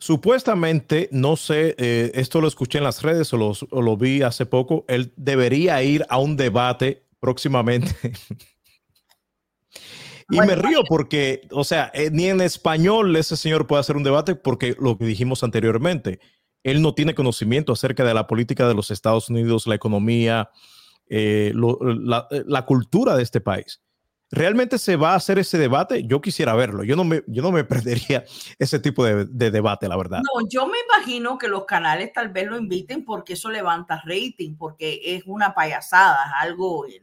[0.00, 4.84] Supuestamente, no sé, eh, esto lo escuché en las redes o, lo vi hace poco,
[4.86, 7.96] él debería ir a un debate próximamente.
[10.30, 14.04] y me río porque, o sea, eh, ni en español ese señor puede hacer un
[14.04, 16.20] debate porque lo que dijimos anteriormente,
[16.62, 20.50] él no tiene conocimiento acerca de la política de los Estados Unidos, la economía,
[21.08, 23.82] eh, la cultura de este país.
[24.30, 26.04] ¿Realmente se va a hacer ese debate?
[26.04, 26.84] Yo quisiera verlo.
[26.84, 28.24] Yo no me, yo no me perdería
[28.58, 30.18] ese tipo de, debate, la verdad.
[30.18, 34.56] No, yo me imagino que los canales tal vez lo inviten porque eso levanta rating,
[34.56, 37.00] porque es una payasada, algo eh,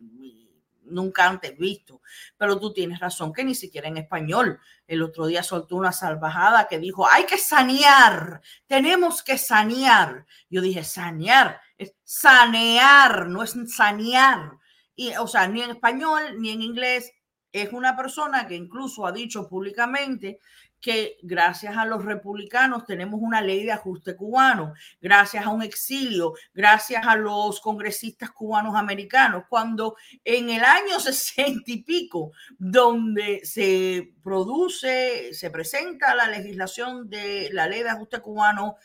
[0.84, 2.02] nunca antes visto.
[2.38, 4.60] Pero tú tienes razón que ni siquiera en español.
[4.88, 10.26] El otro día soltó una salvajada que dijo, hay que sanear, tenemos que sanear.
[10.50, 11.60] Yo dije, sanear,
[12.04, 14.60] sanear, no es sanear.
[14.96, 17.12] Y, o sea, ni en español ni en inglés,
[17.52, 20.40] es una persona que incluso ha dicho públicamente
[20.86, 26.34] que gracias a los republicanos tenemos una ley de ajuste cubano, gracias a un exilio,
[26.54, 34.14] gracias a los congresistas cubanos americanos, cuando en el año sesenta y pico, donde se
[34.24, 38.76] produce, se presenta la legislación de la ley de ajuste cubano,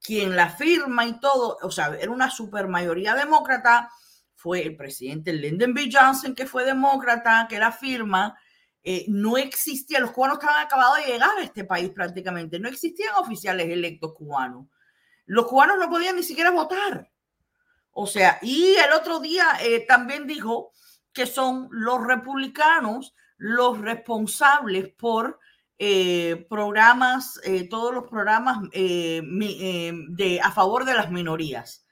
[0.00, 3.90] quien la firma y todo, o sea, era una supermayoría demócrata,
[4.44, 5.88] fue el presidente Lyndon B.
[5.90, 8.38] Johnson, que fue demócrata, que era firma,
[8.82, 13.14] eh, no existía, los cubanos estaban acabados de llegar a este país prácticamente, no existían
[13.14, 14.66] oficiales electos cubanos.
[15.24, 17.10] Los cubanos no podían ni siquiera votar.
[17.92, 20.72] O sea, y el otro día eh, también dijo
[21.14, 25.40] que son los republicanos los responsables por
[25.78, 31.83] eh, programas, todos los programas de, a favor de las minorías.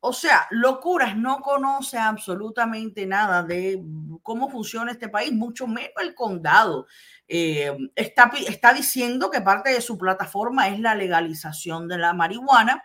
[0.00, 3.82] O sea, locuras, no conoce absolutamente nada de
[4.22, 6.86] cómo funciona este país, mucho menos el condado.
[7.26, 12.84] Eh, está, está diciendo que parte de su plataforma es la legalización de la marihuana,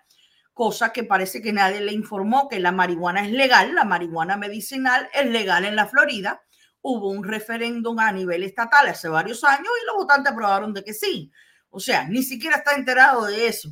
[0.54, 5.08] cosa que parece que nadie le informó que la marihuana es legal, la marihuana medicinal
[5.13, 6.41] es legal en la Florida.
[6.82, 10.93] Hubo un referéndum a nivel estatal hace varios años y los votantes aprobaron de que
[10.93, 11.32] sí.
[11.69, 13.69] O sea, ni siquiera está enterado de eso.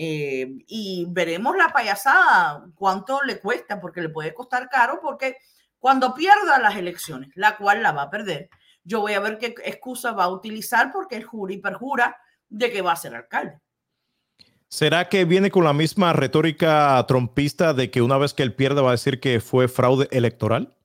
[0.00, 5.38] Eh, y veremos la payasada, cuánto le cuesta, porque le puede costar caro, porque
[5.80, 8.48] cuando pierda las elecciones, la cual la va a perder,
[8.84, 12.16] yo voy a ver qué excusa va a utilizar porque el jura y perjura
[12.48, 13.58] de que va a ser alcalde.
[14.68, 18.82] ¿Será que viene con la misma retórica trompista de que una vez que él pierda
[18.82, 20.76] va a decir que fue fraude electoral?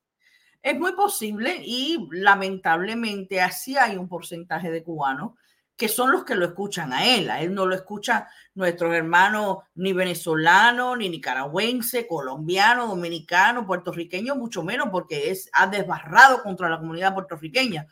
[0.60, 5.34] Es muy posible y lamentablemente así hay un porcentaje de cubanos
[5.76, 7.30] que son los que lo escuchan a él.
[7.30, 14.62] A él no lo escucha nuestros hermanos ni venezolano, ni nicaragüense, colombiano, dominicano, puertorriqueño, mucho
[14.62, 17.86] menos porque es, ha desbarrado contra la comunidad puertorriqueña.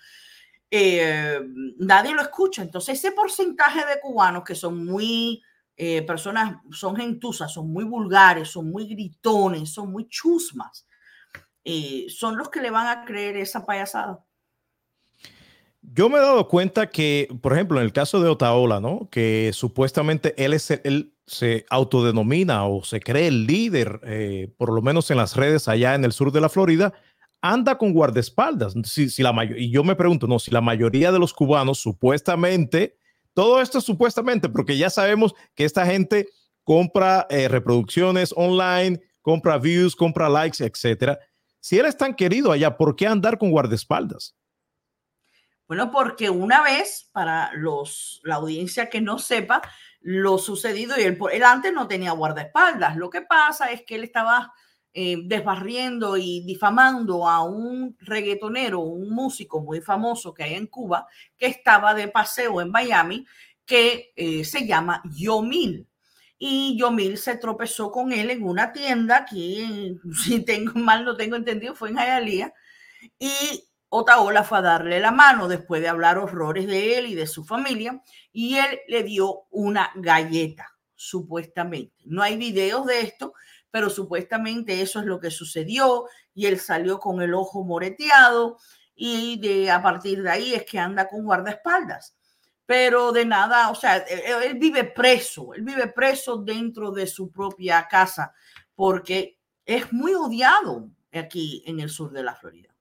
[0.71, 1.40] Eh,
[1.79, 2.62] nadie lo escucha.
[2.62, 5.42] Entonces, ese porcentaje de cubanos que son muy
[5.77, 10.87] eh, personas, son gentusas, son muy vulgares, son muy gritones, son muy chusmas,
[11.64, 14.25] eh, son los que le van a creer esa payasada.
[15.83, 19.09] Yo me he dado cuenta que, por ejemplo, en el caso de Otaola, ¿no?
[19.11, 24.81] Que supuestamente él, es, él se autodenomina o se cree el líder, eh, por lo
[24.81, 26.95] menos en las redes allá en el sur de la Florida,
[27.40, 28.75] anda con guardaespaldas.
[28.85, 32.97] Si, si la y yo me pregunto, no, si la mayoría de los cubanos supuestamente,
[33.35, 36.29] todo esto supuestamente, porque ya sabemos que esta gente
[36.62, 41.18] compra eh, reproducciones online, compra views, compra likes, etcétera.
[41.61, 44.37] Si él es tan querido allá, ¿por qué andar con guardaespaldas?
[45.68, 49.62] Bueno, porque una vez, para los, la audiencia que no sepa,
[50.01, 52.96] lo sucedido, y él, él antes no tenía guardaespaldas.
[52.96, 54.53] Lo que pasa es que él estaba
[54.94, 61.07] eh, desbarriendo y difamando a un reggaetonero, un músico muy famoso que hay en Cuba,
[61.38, 63.25] que estaba de paseo en Miami,
[63.64, 65.88] que eh, se llama Yomil.
[66.37, 71.37] Y Yomil se tropezó con él en una tienda que, si tengo mal no tengo
[71.37, 72.53] entendido, fue en Hialeah.
[73.18, 77.26] Y Otaola fue a darle la mano después de hablar horrores de él y de
[77.26, 78.02] su familia.
[78.33, 82.00] Y él le dio una galleta, supuestamente.
[82.07, 83.35] No hay videos de esto,
[83.70, 88.57] pero supuestamente eso es lo que sucedió y él salió con el ojo moreteado
[88.94, 92.16] y de, a partir de ahí es que anda con guardaespaldas.
[92.64, 97.31] Pero de nada, o sea, él, él vive preso, él vive preso dentro de su
[97.31, 98.33] propia casa
[98.74, 102.71] porque es muy odiado aquí en el sur de la Florida.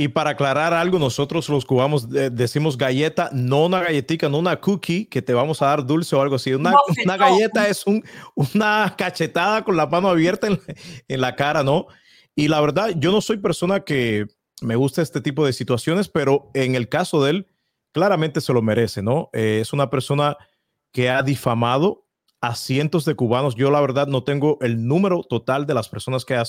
[0.00, 5.04] Y para aclarar algo, nosotros los cubanos decimos galleta, no una galletita, no una cookie
[5.04, 6.54] que te vamos a dar dulce o algo así.
[6.54, 6.72] Una,
[7.04, 8.02] una galleta es un,
[8.34, 10.58] una cachetada con la mano abierta en,
[11.06, 11.86] en, la cara, ¿no?
[12.34, 14.24] Y la verdad, yo no soy persona que
[14.62, 17.46] me gusta este tipo de situaciones, pero en el caso de él,
[17.92, 19.28] claramente se lo merece, ¿no?
[19.34, 20.38] Eh, es una persona
[20.94, 22.06] que ha difamado
[22.40, 23.54] a cientos de cubanos.
[23.54, 26.44] Yo la verdad no tengo el número total de las personas que ha,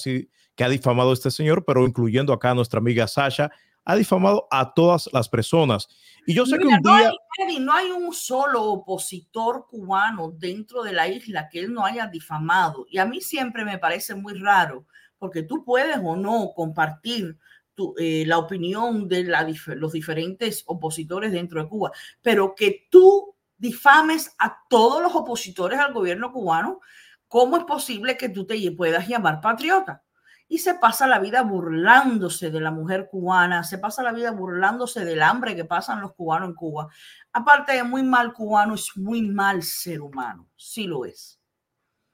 [0.56, 3.52] que ha difamado este señor, pero incluyendo acá a nuestra amiga Sasha,
[3.84, 5.88] ha difamado a todas las personas.
[6.26, 6.82] Y yo sé que un día...
[6.84, 11.86] No hay, no hay un solo opositor cubano dentro de la isla que él no
[11.86, 12.86] haya difamado.
[12.90, 14.86] Y a mí siempre me parece muy raro,
[15.18, 17.38] porque tú puedes o no compartir
[17.74, 23.36] tu, eh, la opinión de la, los diferentes opositores dentro de Cuba, pero que tú
[23.62, 26.82] difames a todos los opositores al gobierno cubano,
[27.28, 30.04] ¿cómo es posible que tú te puedas llamar patriota?
[30.48, 35.06] Y se pasa la vida burlándose de la mujer cubana, se pasa la vida burlándose
[35.06, 36.90] del hambre que pasan los cubanos en Cuba.
[37.32, 41.40] Aparte de muy mal cubano, es muy mal ser humano, sí lo es.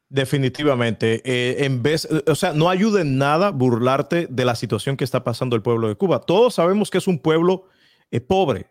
[0.10, 1.22] Definitivamente.
[1.26, 5.24] Eh, en vez, o sea, no ayuda en nada burlarte de la situación que está
[5.24, 6.20] pasando el pueblo de Cuba.
[6.20, 7.68] Todos sabemos que es un pueblo
[8.12, 8.70] eh, pobre,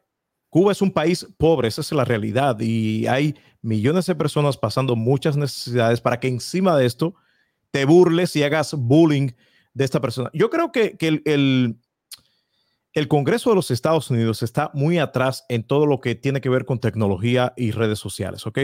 [0.57, 4.97] Cuba es un país pobre, esa es la realidad, y hay millones de personas pasando
[4.97, 7.15] muchas necesidades para que encima de esto
[7.71, 9.33] te burles y hagas bullying
[9.75, 10.31] de esta persona.
[10.33, 11.77] Yo creo que, el,
[12.95, 16.49] el, Congreso de los Estados Unidos está muy atrás en todo lo que tiene que
[16.49, 18.59] ver con tecnología y redes sociales, ¿ok?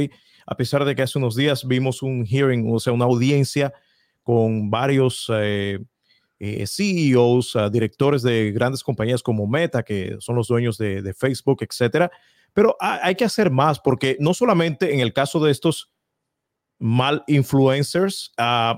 [0.46, 3.74] A pesar de que hace unos días vimos un hearing, o sea, una audiencia
[4.22, 5.31] con varios...
[5.31, 5.78] Eh,
[6.44, 11.59] eh, CEOs, uh, directores de grandes compañías como Meta, que son los dueños de, Facebook,
[11.62, 12.11] etcétera.
[12.52, 15.92] Pero hay, que hacer más porque no solamente en el caso de estos
[16.81, 18.76] mal influencers, uh,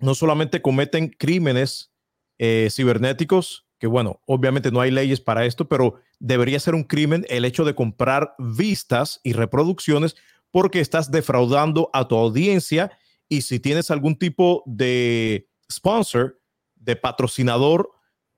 [0.00, 1.92] no solamente cometen crímenes
[2.38, 7.24] eh, cibernéticos, que bueno, obviamente no hay leyes para esto, pero debería ser un crimen
[7.28, 10.16] el hecho de comprar vistas y reproducciones
[10.50, 12.90] porque estás defraudando a tu audiencia
[13.28, 16.41] y si tienes algún tipo de sponsor,
[16.82, 17.90] de patrocinador,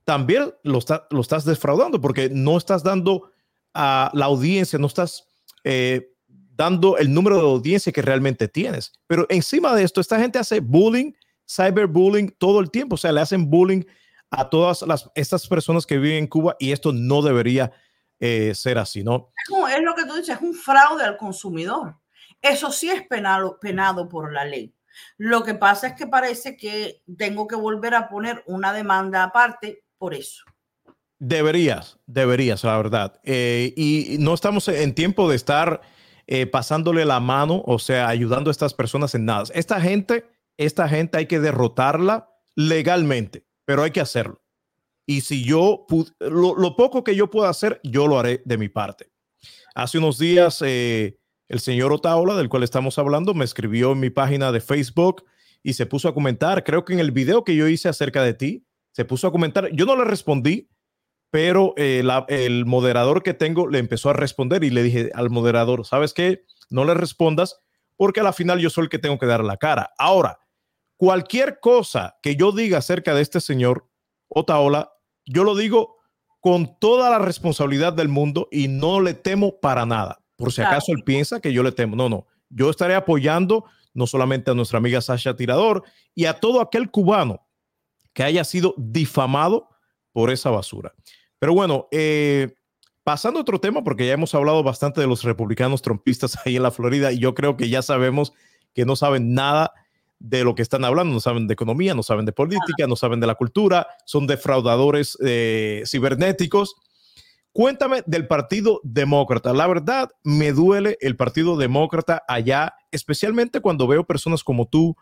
[0.05, 3.31] también lo, estás defraudando porque no estás dando
[3.73, 5.27] a la audiencia, no estás
[5.65, 8.93] eh, dando el número de audiencia que realmente tienes.
[9.07, 11.13] Pero encima de esto, esta gente hace bullying,
[11.51, 13.83] cyberbullying todo el tiempo, o sea, le hacen bullying
[14.31, 17.73] a todas las, estas personas que viven en Cuba y esto no debería
[18.21, 19.33] eh, ser así, ¿no?
[19.75, 21.97] Es lo que tú dices, es un fraude al consumidor.
[22.41, 24.75] Eso sí es penado, penado por la ley.
[25.17, 29.85] Lo que pasa es que parece que tengo que volver a poner una demanda aparte
[29.99, 30.45] por eso.
[31.19, 33.21] Deberías, deberías, la verdad.
[33.23, 35.81] Eh, y no estamos en tiempo de estar
[36.27, 39.45] eh, pasándole la mano, o sea, ayudando a estas personas en nada.
[39.55, 40.27] Esta gente,
[40.57, 44.43] esta gente hay que derrotarla legalmente, pero hay que hacerlo.
[45.07, 45.87] Y si yo,
[46.19, 49.11] lo, lo poco que yo pueda hacer, yo lo haré de mi parte.
[49.75, 51.19] Hace unos días, eh,
[51.55, 55.25] el señor Otaola, del cual estamos hablando, me escribió en mi página de Facebook
[55.63, 58.35] y se puso a comentar, creo que en el video que yo hice acerca de
[58.35, 60.69] ti, se puso a comentar, yo no le respondí,
[61.31, 65.87] pero eh, el moderador que tengo le empezó a responder y le dije al moderador,
[65.87, 66.45] ¿sabes qué?
[66.71, 67.61] No le respondas
[67.97, 69.93] porque a la final yo soy el que tengo que dar la cara.
[69.97, 70.41] Ahora,
[70.97, 73.89] cualquier cosa que yo diga acerca de este señor
[74.27, 74.93] Otaola,
[75.25, 75.99] yo lo digo
[76.41, 80.93] con toda la responsabilidad del mundo y no le temo para nada por si acaso
[80.93, 81.97] él piensa que yo le temo.
[81.97, 86.61] No, no, yo estaré apoyando no solamente a nuestra amiga Sasha Tirador y a todo
[86.61, 87.47] aquel cubano
[88.13, 89.69] que haya sido difamado
[90.13, 90.95] por esa basura.
[91.39, 92.55] Pero bueno, eh,
[93.03, 96.63] pasando a otro tema, porque ya hemos hablado bastante de los republicanos trompistas ahí en
[96.63, 98.33] la Florida y yo creo que ya sabemos
[98.73, 99.73] que no saben nada
[100.19, 103.21] de lo que están hablando, no saben de economía, no saben de política, no saben
[103.21, 106.77] de la cultura, son defraudadores eh, cibernéticos.
[107.55, 109.53] Cuéntame del Partido Demócrata.
[109.53, 114.97] La verdad, me duele el Partido Demócrata allá, especialmente cuando veo personas como tú,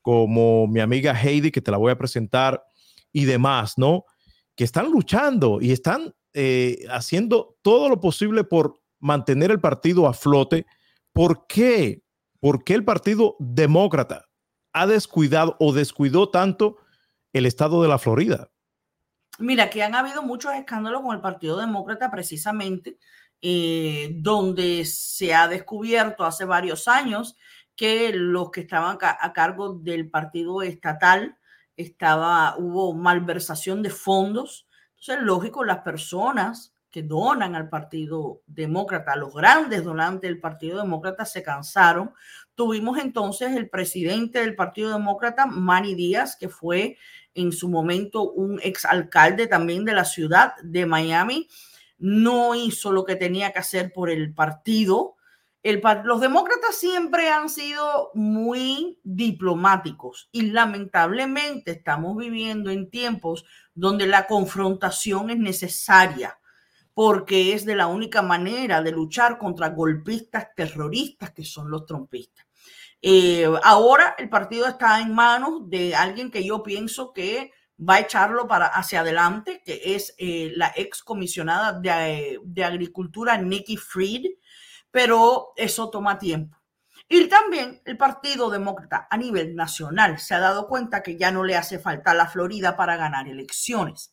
[0.00, 2.64] como mi amiga Heidi, que te la voy a presentar,
[3.12, 4.06] y demás, ¿no?
[4.56, 10.14] Que están luchando y están eh, haciendo todo lo posible por mantener el partido a
[10.14, 10.64] flote.
[11.12, 12.02] ¿Por qué?
[12.40, 14.24] ¿Por qué el Partido Demócrata
[14.72, 16.78] ha descuidado o descuidó tanto
[17.34, 18.50] el estado de la Florida?
[19.38, 22.98] Mira, que han habido muchos escándalos con el Partido Demócrata precisamente,
[23.40, 27.36] eh, donde se ha descubierto hace varios años
[27.76, 31.38] que los que estaban a cargo del partido estatal
[31.76, 34.66] estaba, hubo malversación de fondos.
[34.98, 41.24] Entonces, lógico, las personas que donan al Partido Demócrata, los grandes donantes del Partido Demócrata
[41.24, 42.12] se cansaron.
[42.56, 46.96] Tuvimos entonces el presidente del Partido Demócrata, Manny Díaz, que fue
[47.34, 51.48] en su momento un exalcalde también de la ciudad de Miami,
[51.98, 55.16] no hizo lo que tenía que hacer por el partido.
[56.04, 64.26] Los demócratas siempre han sido muy diplomáticos y lamentablemente estamos viviendo en tiempos donde la
[64.26, 66.38] confrontación es necesaria
[66.98, 72.47] porque es de la única manera de luchar contra golpistas terroristas que son los trompistas.
[73.00, 78.00] Eh, ahora el partido está en manos de alguien que yo pienso que va a
[78.00, 84.26] echarlo para hacia adelante, que es eh, la ex comisionada de, de Agricultura, Nikki Fried,
[84.90, 86.56] pero eso toma tiempo.
[87.08, 91.44] Y también el Partido Demócrata a nivel nacional se ha dado cuenta que ya no
[91.44, 94.12] le hace falta la Florida para ganar elecciones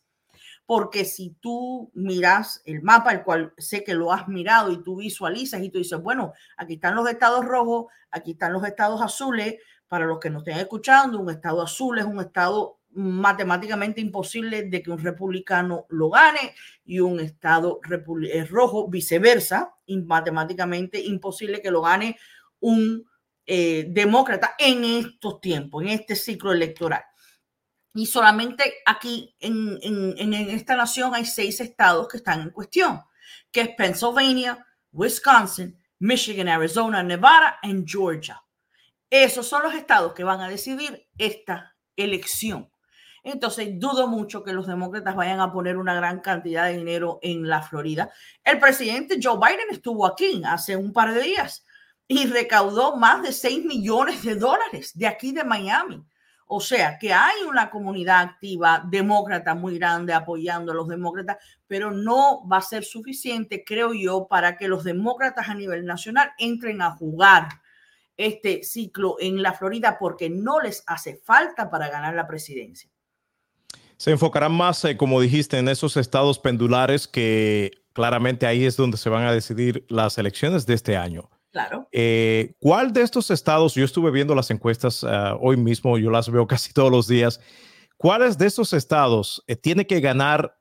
[0.66, 4.96] porque si tú miras el mapa, el cual sé que lo has mirado y tú
[4.96, 7.86] visualizas y tú dices, bueno, aquí están los estados rojos,
[8.16, 9.56] aquí están los estados azules,
[9.88, 14.82] para los que nos estén escuchando, un estado azul es un estado matemáticamente imposible de
[14.82, 16.54] que un republicano lo gane
[16.84, 17.80] y un estado
[18.30, 22.16] eh, rojo viceversa, matemáticamente imposible que lo gane
[22.60, 23.04] un
[23.44, 27.04] eh, demócrata en estos tiempos, en este ciclo electoral.
[27.94, 33.02] Y solamente aquí en, en, en, esta nación hay seis estados que están en cuestión,
[33.52, 38.42] que es Pennsylvania, Wisconsin, Michigan, Arizona, Nevada y Georgia.
[39.08, 42.70] Esos son los estados que van a decidir esta elección.
[43.22, 47.48] Entonces, dudo mucho que los demócratas vayan a poner una gran cantidad de dinero en
[47.48, 48.10] la Florida.
[48.44, 51.64] El presidente Joe Biden estuvo aquí hace un par de días
[52.06, 56.04] y recaudó más de 6 millones de dólares de aquí de Miami
[56.48, 61.90] o sea, que hay una comunidad activa demócrata muy grande apoyando a los demócratas, pero
[61.90, 66.82] no va a ser suficiente, creo yo, para que los demócratas a nivel nacional entren
[66.82, 67.48] a jugar
[68.16, 72.88] este ciclo en la Florida porque no les hace falta para ganar la presidencia.
[73.96, 78.98] Se enfocarán más, eh, como dijiste, en esos estados pendulares que claramente ahí es donde
[78.98, 81.30] se van a decidir las elecciones de este año.
[81.56, 81.88] Claro.
[81.90, 86.30] Eh, ¿Cuál de estos estados, yo estuve viendo las encuestas ah, hoy mismo, yo las
[86.30, 87.40] veo casi todos los días,
[87.96, 90.58] ¿cuáles de estos estados eh, tiene que ganar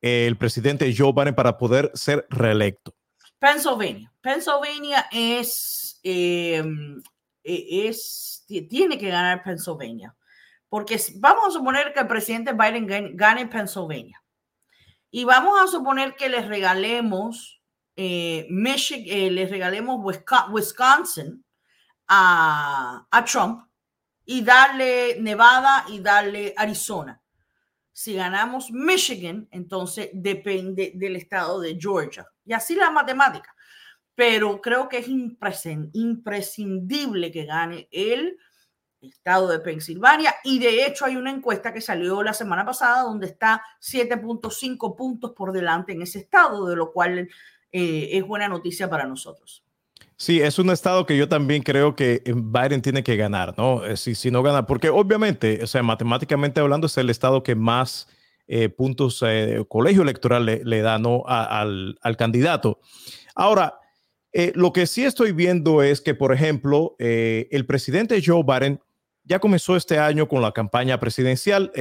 [0.00, 2.92] el presidente Joe Biden para poder ser reelecto?
[3.38, 4.12] Pennsylvania.
[4.20, 7.00] Pennsylvania es, em,
[7.44, 10.12] e, es, tiene que ganar Pennsylvania,
[10.68, 14.20] porque vamos a suponer que el presidente Biden gane, gane Pennsylvania
[15.08, 17.61] y vamos a suponer que les regalemos
[17.96, 20.00] eh, Michigan, eh, les regalemos
[20.50, 21.42] Wisconsin
[22.08, 23.64] a, a Trump
[24.24, 27.20] y darle Nevada y darle Arizona.
[27.92, 32.26] Si ganamos Michigan, entonces depende del estado de Georgia.
[32.44, 33.54] Y así la matemática.
[34.14, 38.38] Pero creo que es imprescindible que gane el
[39.00, 40.34] estado de Pensilvania.
[40.44, 45.32] Y de hecho hay una encuesta que salió la semana pasada donde está 7.5 puntos
[45.32, 47.28] por delante en ese estado, de lo cual
[47.72, 49.64] eh, es buena noticia para nosotros.
[50.16, 53.84] Sí, es un estado que yo también creo que eh, Biden tiene que ganar, ¿no?
[53.84, 57.54] Eh, si, si no gana, porque obviamente, o sea, matemáticamente hablando, es el estado que
[57.54, 58.08] más
[58.76, 59.24] puntos
[59.68, 61.22] colegio electoral le, da, ¿no?
[61.26, 62.80] al, al, candidato.
[63.34, 63.78] Ahora,
[64.54, 68.78] lo que sí estoy viendo es que, por ejemplo, el presidente Joe Biden
[69.24, 71.72] ya comenzó este año con la campaña presidencial,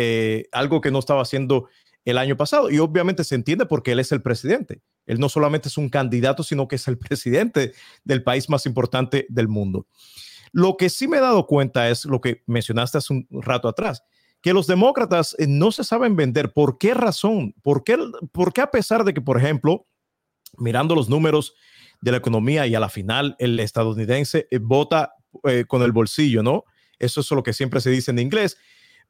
[0.54, 1.68] algo que no estaba haciendo
[2.06, 2.70] el año pasado.
[2.70, 4.82] Y obviamente se entiende porque él es el presidente.
[5.06, 7.74] Él no solamente es un candidato, sino que es el presidente
[8.04, 9.88] del país más importante del mundo.
[10.52, 14.04] Lo que sí me he dado cuenta es lo que mencionaste hace un rato atrás,
[14.42, 16.52] que los demócratas eh, no se saben vender.
[16.52, 17.54] ¿Por qué razón?
[17.62, 17.98] ¿Por qué,
[18.32, 19.88] por qué a pesar de que, por ejemplo,
[20.58, 21.54] mirando los números
[22.02, 26.44] de la economía y a la final el estadounidense eh, vota eh, con el bolsillo,
[26.44, 26.66] ¿no?
[27.00, 28.58] Eso es lo que siempre se dice en inglés.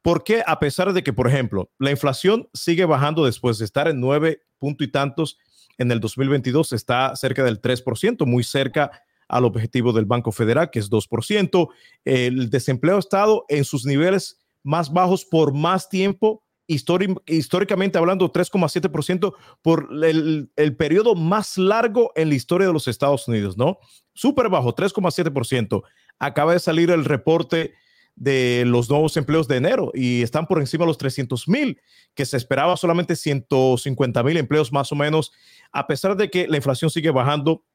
[0.01, 3.99] Porque a pesar de que, por ejemplo, la inflación sigue bajando después de estar en
[3.99, 5.37] nueve punto y tantos
[5.81, 8.91] en el 2022, está cerca del 3%, muy cerca
[9.27, 11.69] al objetivo del Banco Federal, que es 2%.
[12.05, 19.33] El desempleo ha estado en sus niveles más bajos por más tiempo, históricamente hablando, 3,7%
[19.61, 23.79] por el, el, periodo más largo en la historia de los Estados Unidos, ¿no?
[24.13, 25.81] Súper bajo, 3,7%.
[26.19, 27.73] Acaba de salir el reporte
[28.21, 31.81] de los nuevos empleos de enero y están por encima de los 300 mil,
[32.13, 35.31] que se esperaba solamente 150 mil empleos más o menos,
[35.71, 37.65] a pesar de que la inflación sigue bajando.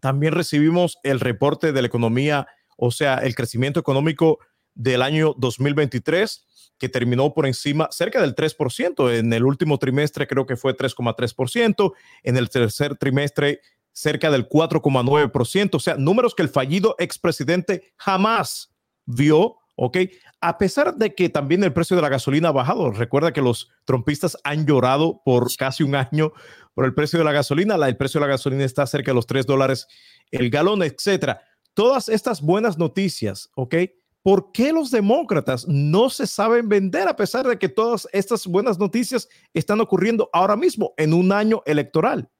[0.00, 2.46] También recibimos el reporte de la economía,
[2.78, 4.38] o sea, el crecimiento económico
[4.74, 6.46] del año 2023,
[6.78, 9.18] que terminó por encima cerca del 3%.
[9.18, 13.60] En el último trimestre creo que fue 3,3%, en el tercer trimestre
[13.92, 18.74] cerca del 4,9%, o sea, números que el fallido expresidente jamás
[19.04, 19.98] vio ¿ok?
[20.40, 23.70] A pesar de que también el precio de la gasolina ha bajado, recuerda que los
[23.84, 26.32] trompistas han llorado por casi un año
[26.74, 29.26] por el precio de la gasolina, el precio de la gasolina está cerca de los
[29.26, 29.86] 3 dólares
[30.30, 31.40] el galón, etcétera.
[31.72, 33.74] Todas estas buenas noticias, ¿ok?
[34.22, 38.78] ¿Por qué los demócratas no se saben vender a pesar de que todas estas buenas
[38.78, 42.30] noticias están ocurriendo ahora mismo en un año electoral?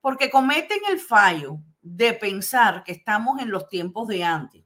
[0.00, 4.65] Porque cometen el fallo de pensar que estamos en los tiempos de antes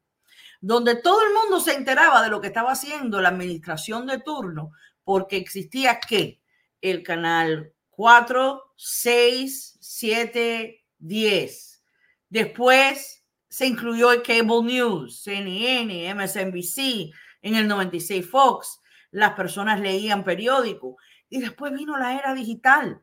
[0.61, 4.73] donde todo el mundo se enteraba de lo que estaba haciendo la administración de turno,
[5.05, 6.41] porque existía que
[6.81, 11.83] el canal 4, 6, 7, 10.
[12.29, 18.81] Después se incluyó el Cable News, CNN, MSNBC, en el 96 Fox.
[19.11, 20.97] Las personas leían periódicos
[21.29, 23.03] y después vino la era digital.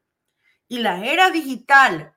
[0.67, 2.13] Y la era digital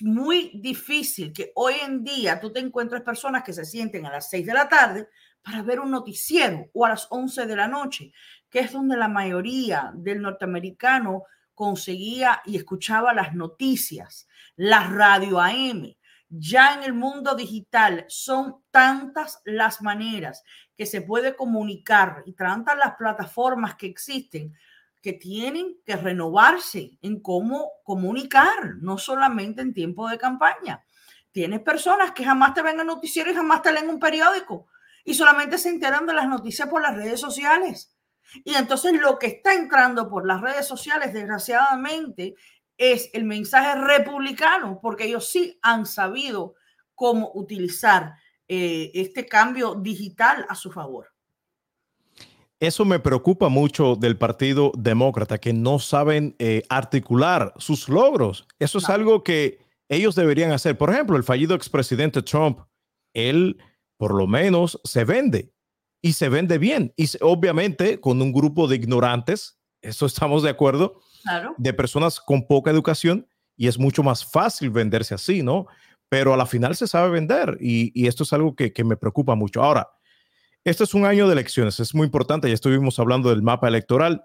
[0.00, 4.30] muy difícil que hoy en día tú te encuentres personas que se sienten a las
[4.30, 5.08] 6 de la tarde
[5.42, 8.12] para ver un noticiero o a las 11 de la noche,
[8.48, 11.24] que es donde la mayoría del norteamericano
[11.54, 15.94] conseguía y escuchaba las noticias, la radio AM.
[16.28, 20.44] Ya en el mundo digital son tantas las maneras
[20.76, 24.56] que se puede comunicar y tantas las plataformas que existen
[25.02, 30.84] que tienen que renovarse en cómo comunicar, no solamente en tiempo de campaña.
[31.32, 34.66] Tienes personas que jamás te ven en noticiero y jamás te leen un periódico
[35.04, 37.96] y solamente se enteran de las noticias por las redes sociales.
[38.44, 42.34] Y entonces lo que está entrando por las redes sociales, desgraciadamente,
[42.76, 46.54] es el mensaje republicano, porque ellos sí han sabido
[46.94, 48.14] cómo utilizar
[48.48, 51.09] eh, este cambio digital a su favor.
[52.60, 58.46] Eso me preocupa mucho del Partido Demócrata, que no saben eh, articular sus logros.
[58.58, 60.76] Eso es algo que ellos deberían hacer.
[60.76, 62.60] Por ejemplo, el fallido expresidente Trump,
[63.14, 63.56] él
[63.96, 65.54] por lo menos se vende
[66.02, 66.92] y se vende bien.
[66.98, 71.00] Y obviamente con un grupo de ignorantes, eso estamos de acuerdo,
[71.56, 75.66] de personas con poca educación y es mucho más fácil venderse así, ¿no?
[76.10, 79.34] Pero a la final se sabe vender y, esto es algo que, que me preocupa
[79.34, 79.62] mucho.
[79.62, 79.88] Ahora,
[80.64, 84.22] este es un año de elecciones, es muy importante, ya estuvimos hablando del mapa electoral.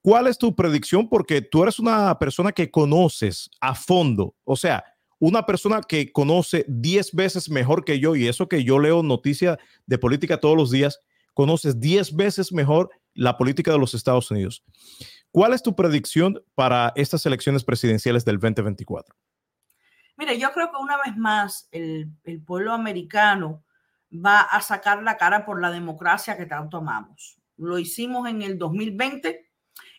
[0.00, 1.08] ¿Cuál es tu predicción?
[1.08, 4.84] Porque tú eres una persona que conoces a fondo, o sea,
[5.20, 9.56] una persona que conoce 10 veces mejor que yo, y eso que yo leo noticias
[9.86, 10.98] de política todos los días,
[11.32, 14.64] conoces 10 veces mejor la política de los Estados Unidos.
[15.30, 19.14] ¿Cuál es tu predicción para estas elecciones presidenciales del 2024?
[20.16, 23.62] Mire, yo creo que una vez más el, el pueblo americano
[24.12, 27.38] va a sacar la cara por la democracia que tanto amamos.
[27.56, 29.50] Lo hicimos en el 2020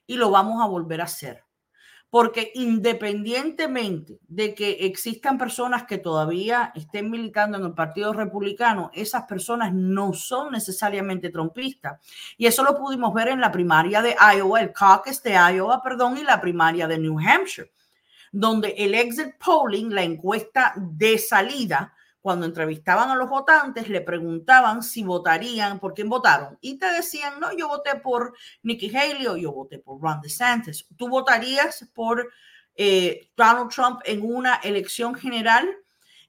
[0.06, 1.44] y lo vamos a volver a hacer.
[2.10, 9.24] Porque independientemente de que existan personas que todavía estén militando en el Partido Republicano, esas
[9.24, 12.00] personas no son necesariamente trompistas.
[12.38, 16.20] Y eso lo pudimos ver en la primaria de Iowa, el caucus de Iowa, perdón,
[16.20, 17.72] y la primaria de New Hampshire,
[18.32, 24.82] donde el exit polling, la encuesta de salida, cuando entrevistaban a los votantes, le preguntaban
[24.82, 26.58] si votarían, por quién votaron.
[26.62, 30.88] Y te decían, no, yo voté por Nikki Haley o yo voté por Ron DeSantis.
[30.96, 32.32] ¿Tú votarías por
[32.76, 35.68] eh, Donald Trump en una elección general?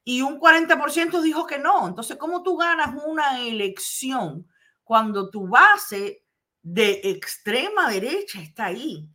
[0.03, 1.87] Y un 40% dijo que no.
[1.87, 4.49] Entonces, ¿cómo tú ganas una elección
[4.83, 6.25] cuando tu base
[6.61, 9.09] de extrema derecha está ahí?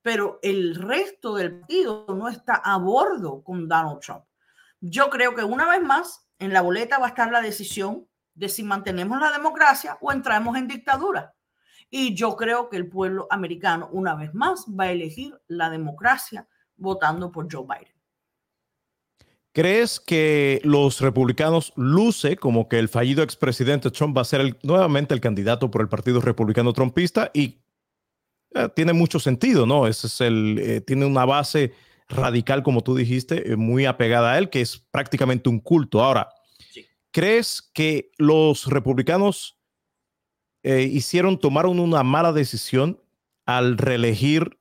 [0.00, 4.29] Pero el resto del partido no está a bordo con Donald Trump.
[4.80, 8.48] Yo creo que una vez más en la boleta va a estar la decisión de
[8.48, 11.34] si mantenemos la democracia o entramos en dictadura.
[11.90, 16.48] Y yo creo que el pueblo americano, una vez más, va a elegir la democracia
[16.76, 17.94] votando por Joe Biden.
[19.52, 25.12] ¿Crees que los republicanos luce como que el fallido expresidente Trump va a ser nuevamente
[25.12, 27.32] el candidato por el Partido Republicano Trumpista?
[27.34, 27.60] Y
[28.54, 29.88] eh, tiene mucho sentido, ¿no?
[29.88, 31.74] Ese es el, eh, tiene una base
[32.10, 36.02] radical, como tú dijiste, eh, muy apegada a él, que es prácticamente un culto.
[36.02, 36.28] Ahora,
[37.10, 39.56] ¿crees que los republicanos
[40.62, 43.00] hicieron, tomaron una mala decisión
[43.46, 44.58] al reelegir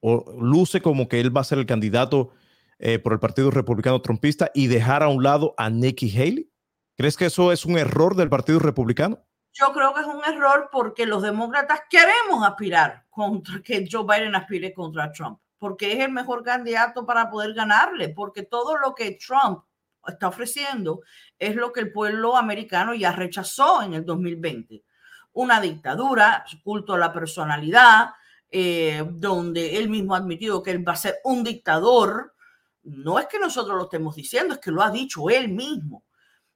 [0.00, 2.32] o luce como que él va a ser el candidato?
[2.78, 6.50] Eh, por el Partido Republicano Trumpista y dejar a un lado a Nikki Haley?
[6.96, 9.20] ¿Crees que eso es un error del Partido Republicano?
[9.52, 14.34] Yo creo que es un error porque los demócratas queremos aspirar contra que Joe Biden
[14.34, 19.12] aspire contra Trump, porque es el mejor candidato para poder ganarle, porque todo lo que
[19.12, 19.64] Trump
[20.06, 21.00] está ofreciendo
[21.38, 24.84] es lo que el pueblo americano ya rechazó en el 2020.
[25.32, 28.10] Una dictadura, culto a la personalidad,
[28.50, 32.34] eh, donde él mismo ha admitido que él va a ser un dictador,
[32.82, 36.04] no es que nosotros lo estemos diciendo, es que lo ha dicho él mismo.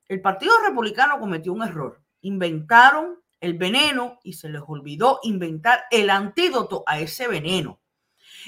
[0.07, 2.03] El Partido Republicano cometió un error.
[2.21, 7.81] Inventaron el veneno y se les olvidó inventar el antídoto a ese veneno.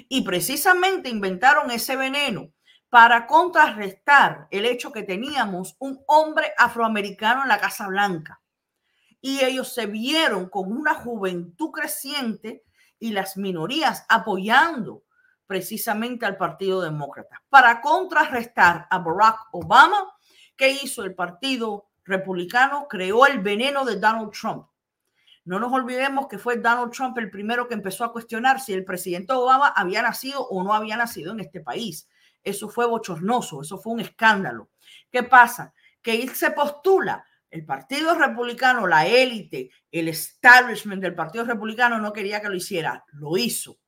[0.09, 2.53] Y precisamente inventaron ese veneno
[2.89, 8.41] para contrarrestar el hecho que teníamos un hombre afroamericano en la Casa Blanca.
[9.21, 12.65] Y ellos se vieron con una juventud creciente
[12.99, 15.05] y las minorías apoyando
[15.47, 20.13] precisamente al Partido Demócrata para contrarrestar a Barack Obama.
[20.57, 22.87] ¿Qué hizo el Partido Republicano?
[22.89, 24.70] Creó el veneno de Donald Trump.
[25.45, 28.85] No nos olvidemos que fue Donald Trump el primero que empezó a cuestionar si el
[28.85, 32.09] presidente Obama había nacido o no había nacido en este país.
[32.43, 34.71] Eso fue bochornoso, eso fue un escándalo.
[35.11, 35.73] ¿Qué pasa?
[36.03, 42.13] Que él se postula el Partido Republicano, la élite, el establishment del Partido Republicano no
[42.13, 43.79] quería que lo hiciera, lo hizo.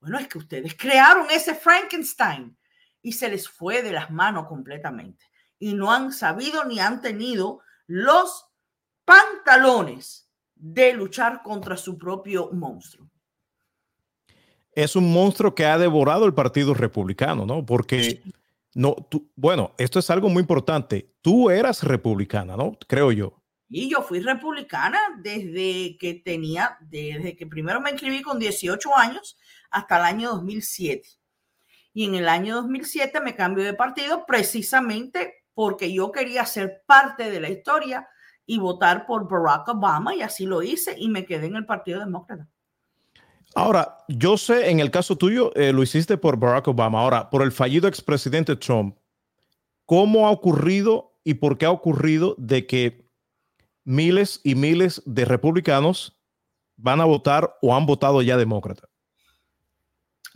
[0.00, 2.56] Bueno, es que ustedes crearon ese Frankenstein
[3.02, 5.24] y se les fue de las manos completamente.
[5.58, 8.46] Y no han sabido ni han tenido los
[9.04, 13.10] pantalones de luchar contra su propio monstruo.
[14.72, 17.64] Es un monstruo que ha devorado el Partido Republicano, ¿no?
[17.64, 18.22] Porque,
[18.74, 21.14] no, tú, bueno, esto es algo muy importante.
[21.22, 22.76] Tú eras republicana, ¿no?
[22.88, 23.44] Creo yo.
[23.68, 29.38] Y yo fui republicana desde que tenía, desde que primero me inscribí con 18 años
[29.70, 31.08] hasta el año 2007.
[31.92, 37.30] Y en el año 2007 me cambio de partido precisamente porque yo quería ser parte
[37.30, 38.08] de la historia
[38.46, 42.00] y votar por Barack Obama y así lo hice y me quedé en el Partido
[42.00, 42.48] Demócrata.
[43.54, 47.00] Ahora, yo sé, en el caso tuyo, eh, lo hiciste por Barack Obama.
[47.00, 48.96] Ahora, por el fallido expresidente Trump,
[49.86, 53.08] ¿cómo ha ocurrido y por qué ha ocurrido de que
[53.84, 56.20] miles y miles de republicanos
[56.76, 58.88] van a votar o han votado ya demócrata?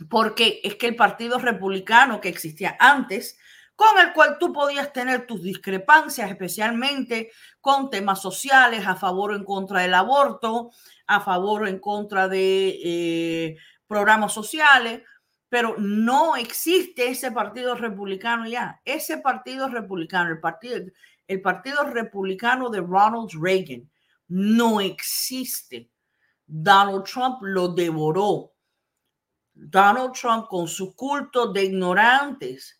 [0.07, 3.37] porque es que el Partido Republicano que existía antes,
[3.79, 9.37] con el cual tú podías tener tus discrepancias, especialmente con temas sociales, a favor o
[9.37, 10.71] en contra del aborto,
[11.07, 13.57] a favor o en contra de eh,
[13.87, 15.03] programas sociales,
[15.47, 18.81] pero no existe ese partido republicano ya.
[18.83, 20.81] Ese partido republicano, el partido,
[21.25, 23.89] el partido republicano de Ronald Reagan,
[24.27, 25.89] no existe.
[26.45, 28.51] Donald Trump lo devoró
[29.53, 32.78] Donald Trump con su culto de ignorantes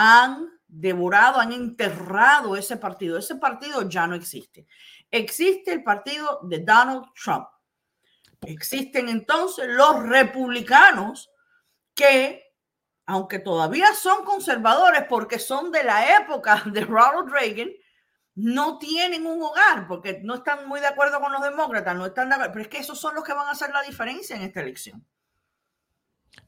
[0.00, 3.18] han devorado, han enterrado ese partido.
[3.18, 4.64] Ese partido ya no existe.
[5.10, 7.48] Existe el partido de Donald Trump.
[8.42, 11.32] Existen entonces los republicanos
[11.96, 12.54] que,
[13.06, 17.70] aunque todavía son conservadores porque son de la época de Ronald Reagan,
[18.36, 22.28] no tienen un hogar porque no están muy de acuerdo con los demócratas, no están
[22.28, 24.42] de acuerdo, pero es que esos son los que van a hacer la diferencia en
[24.42, 25.04] esta elección.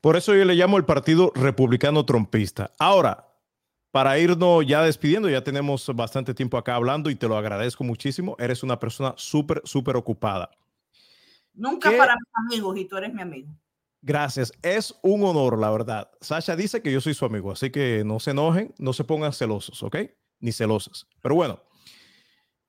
[0.00, 2.70] Por eso yo le llamo el Partido Republicano Trompista.
[2.78, 3.29] Ahora,
[3.90, 8.36] para irnos ya despidiendo, ya tenemos bastante tiempo acá hablando y te lo agradezco muchísimo.
[8.38, 10.50] Eres una persona súper, súper ocupada.
[11.54, 13.48] Nunca para mis amigos y tú eres mi amigo.
[14.02, 16.10] Gracias, es un honor, la verdad.
[16.20, 19.32] Sasha dice que yo soy su amigo, así que no se enojen, no se pongan
[19.32, 19.96] celosos, ¿ok?
[20.38, 21.06] Ni celosas.
[21.20, 21.62] Pero bueno,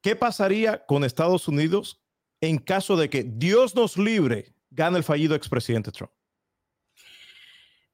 [0.02, 2.02] ¿qué pasaría con Estados Unidos
[2.42, 6.12] en caso de que Dios nos libre, gane el fallido expresidente Trump?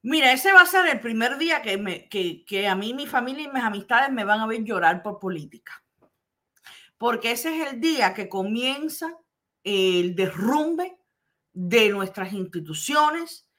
[0.09, 3.05] Mira, ese va a ser el primer día que, me, que, que a mí, mi
[3.07, 5.83] familia y mis amistades me van a ver llorar por política.
[6.97, 9.17] Porque ese es el día que comienza
[9.65, 10.97] el derrumbe
[11.51, 13.49] de nuestras instituciones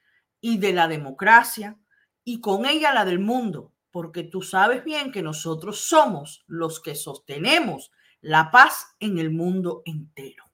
[0.41, 1.77] y de la democracia
[2.23, 6.95] y con ella la del mundo, porque tú sabes bien que nosotros somos los que
[6.95, 7.91] sostenemos
[8.21, 10.45] la paz en el mundo entero.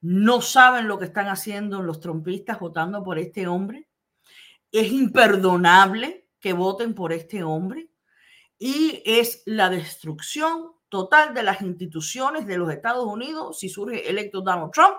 [0.00, 3.87] No saben lo que están haciendo los trompistas votando por este hombre
[4.72, 7.90] es imperdonable que voten por este hombre.
[8.60, 14.40] y es la destrucción total de las instituciones de los Estados Unidos si surge electo
[14.40, 14.96] Donald Trump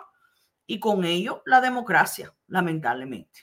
[0.65, 3.41] y con ello la democracia, lamentablemente.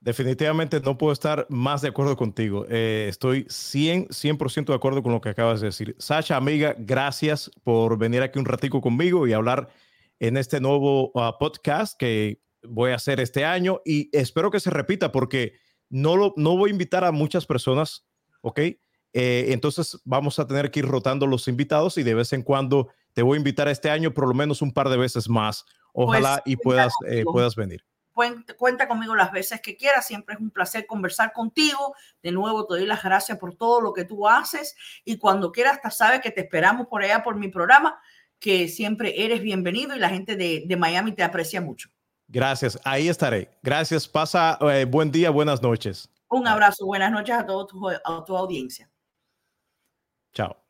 [0.00, 2.66] Definitivamente no puedo estar más de acuerdo contigo.
[2.68, 5.96] Eh, estoy 100, 100% de acuerdo con lo que acabas de decir.
[5.98, 9.68] Sasha, amiga, gracias por venir aquí un ratico conmigo y hablar
[10.20, 14.70] en este nuevo uh, podcast que voy a hacer este año y espero que se
[14.70, 15.54] repita porque
[15.88, 18.06] no, lo, no voy a invitar a muchas personas,
[18.40, 18.58] ¿ok?
[19.14, 22.88] Eh, entonces vamos a tener que ir rotando los invitados y de vez en cuando
[23.14, 25.64] te voy a invitar este año por lo menos un par de veces más.
[25.92, 27.84] Ojalá pues, y puedas, eh, puedas venir
[28.56, 31.94] cuenta conmigo las veces que quieras, siempre es un placer conversar contigo.
[32.22, 35.76] De nuevo, te doy las gracias por todo lo que tú haces y cuando quieras,
[35.76, 38.00] hasta sabes que te esperamos por allá por mi programa,
[38.38, 41.90] que siempre eres bienvenido y la gente de, de Miami te aprecia mucho.
[42.28, 43.50] Gracias, ahí estaré.
[43.62, 46.10] Gracias, pasa eh, buen día, buenas noches.
[46.28, 48.90] Un abrazo, buenas noches a, todo tu, a tu audiencia.
[50.34, 50.67] Chao.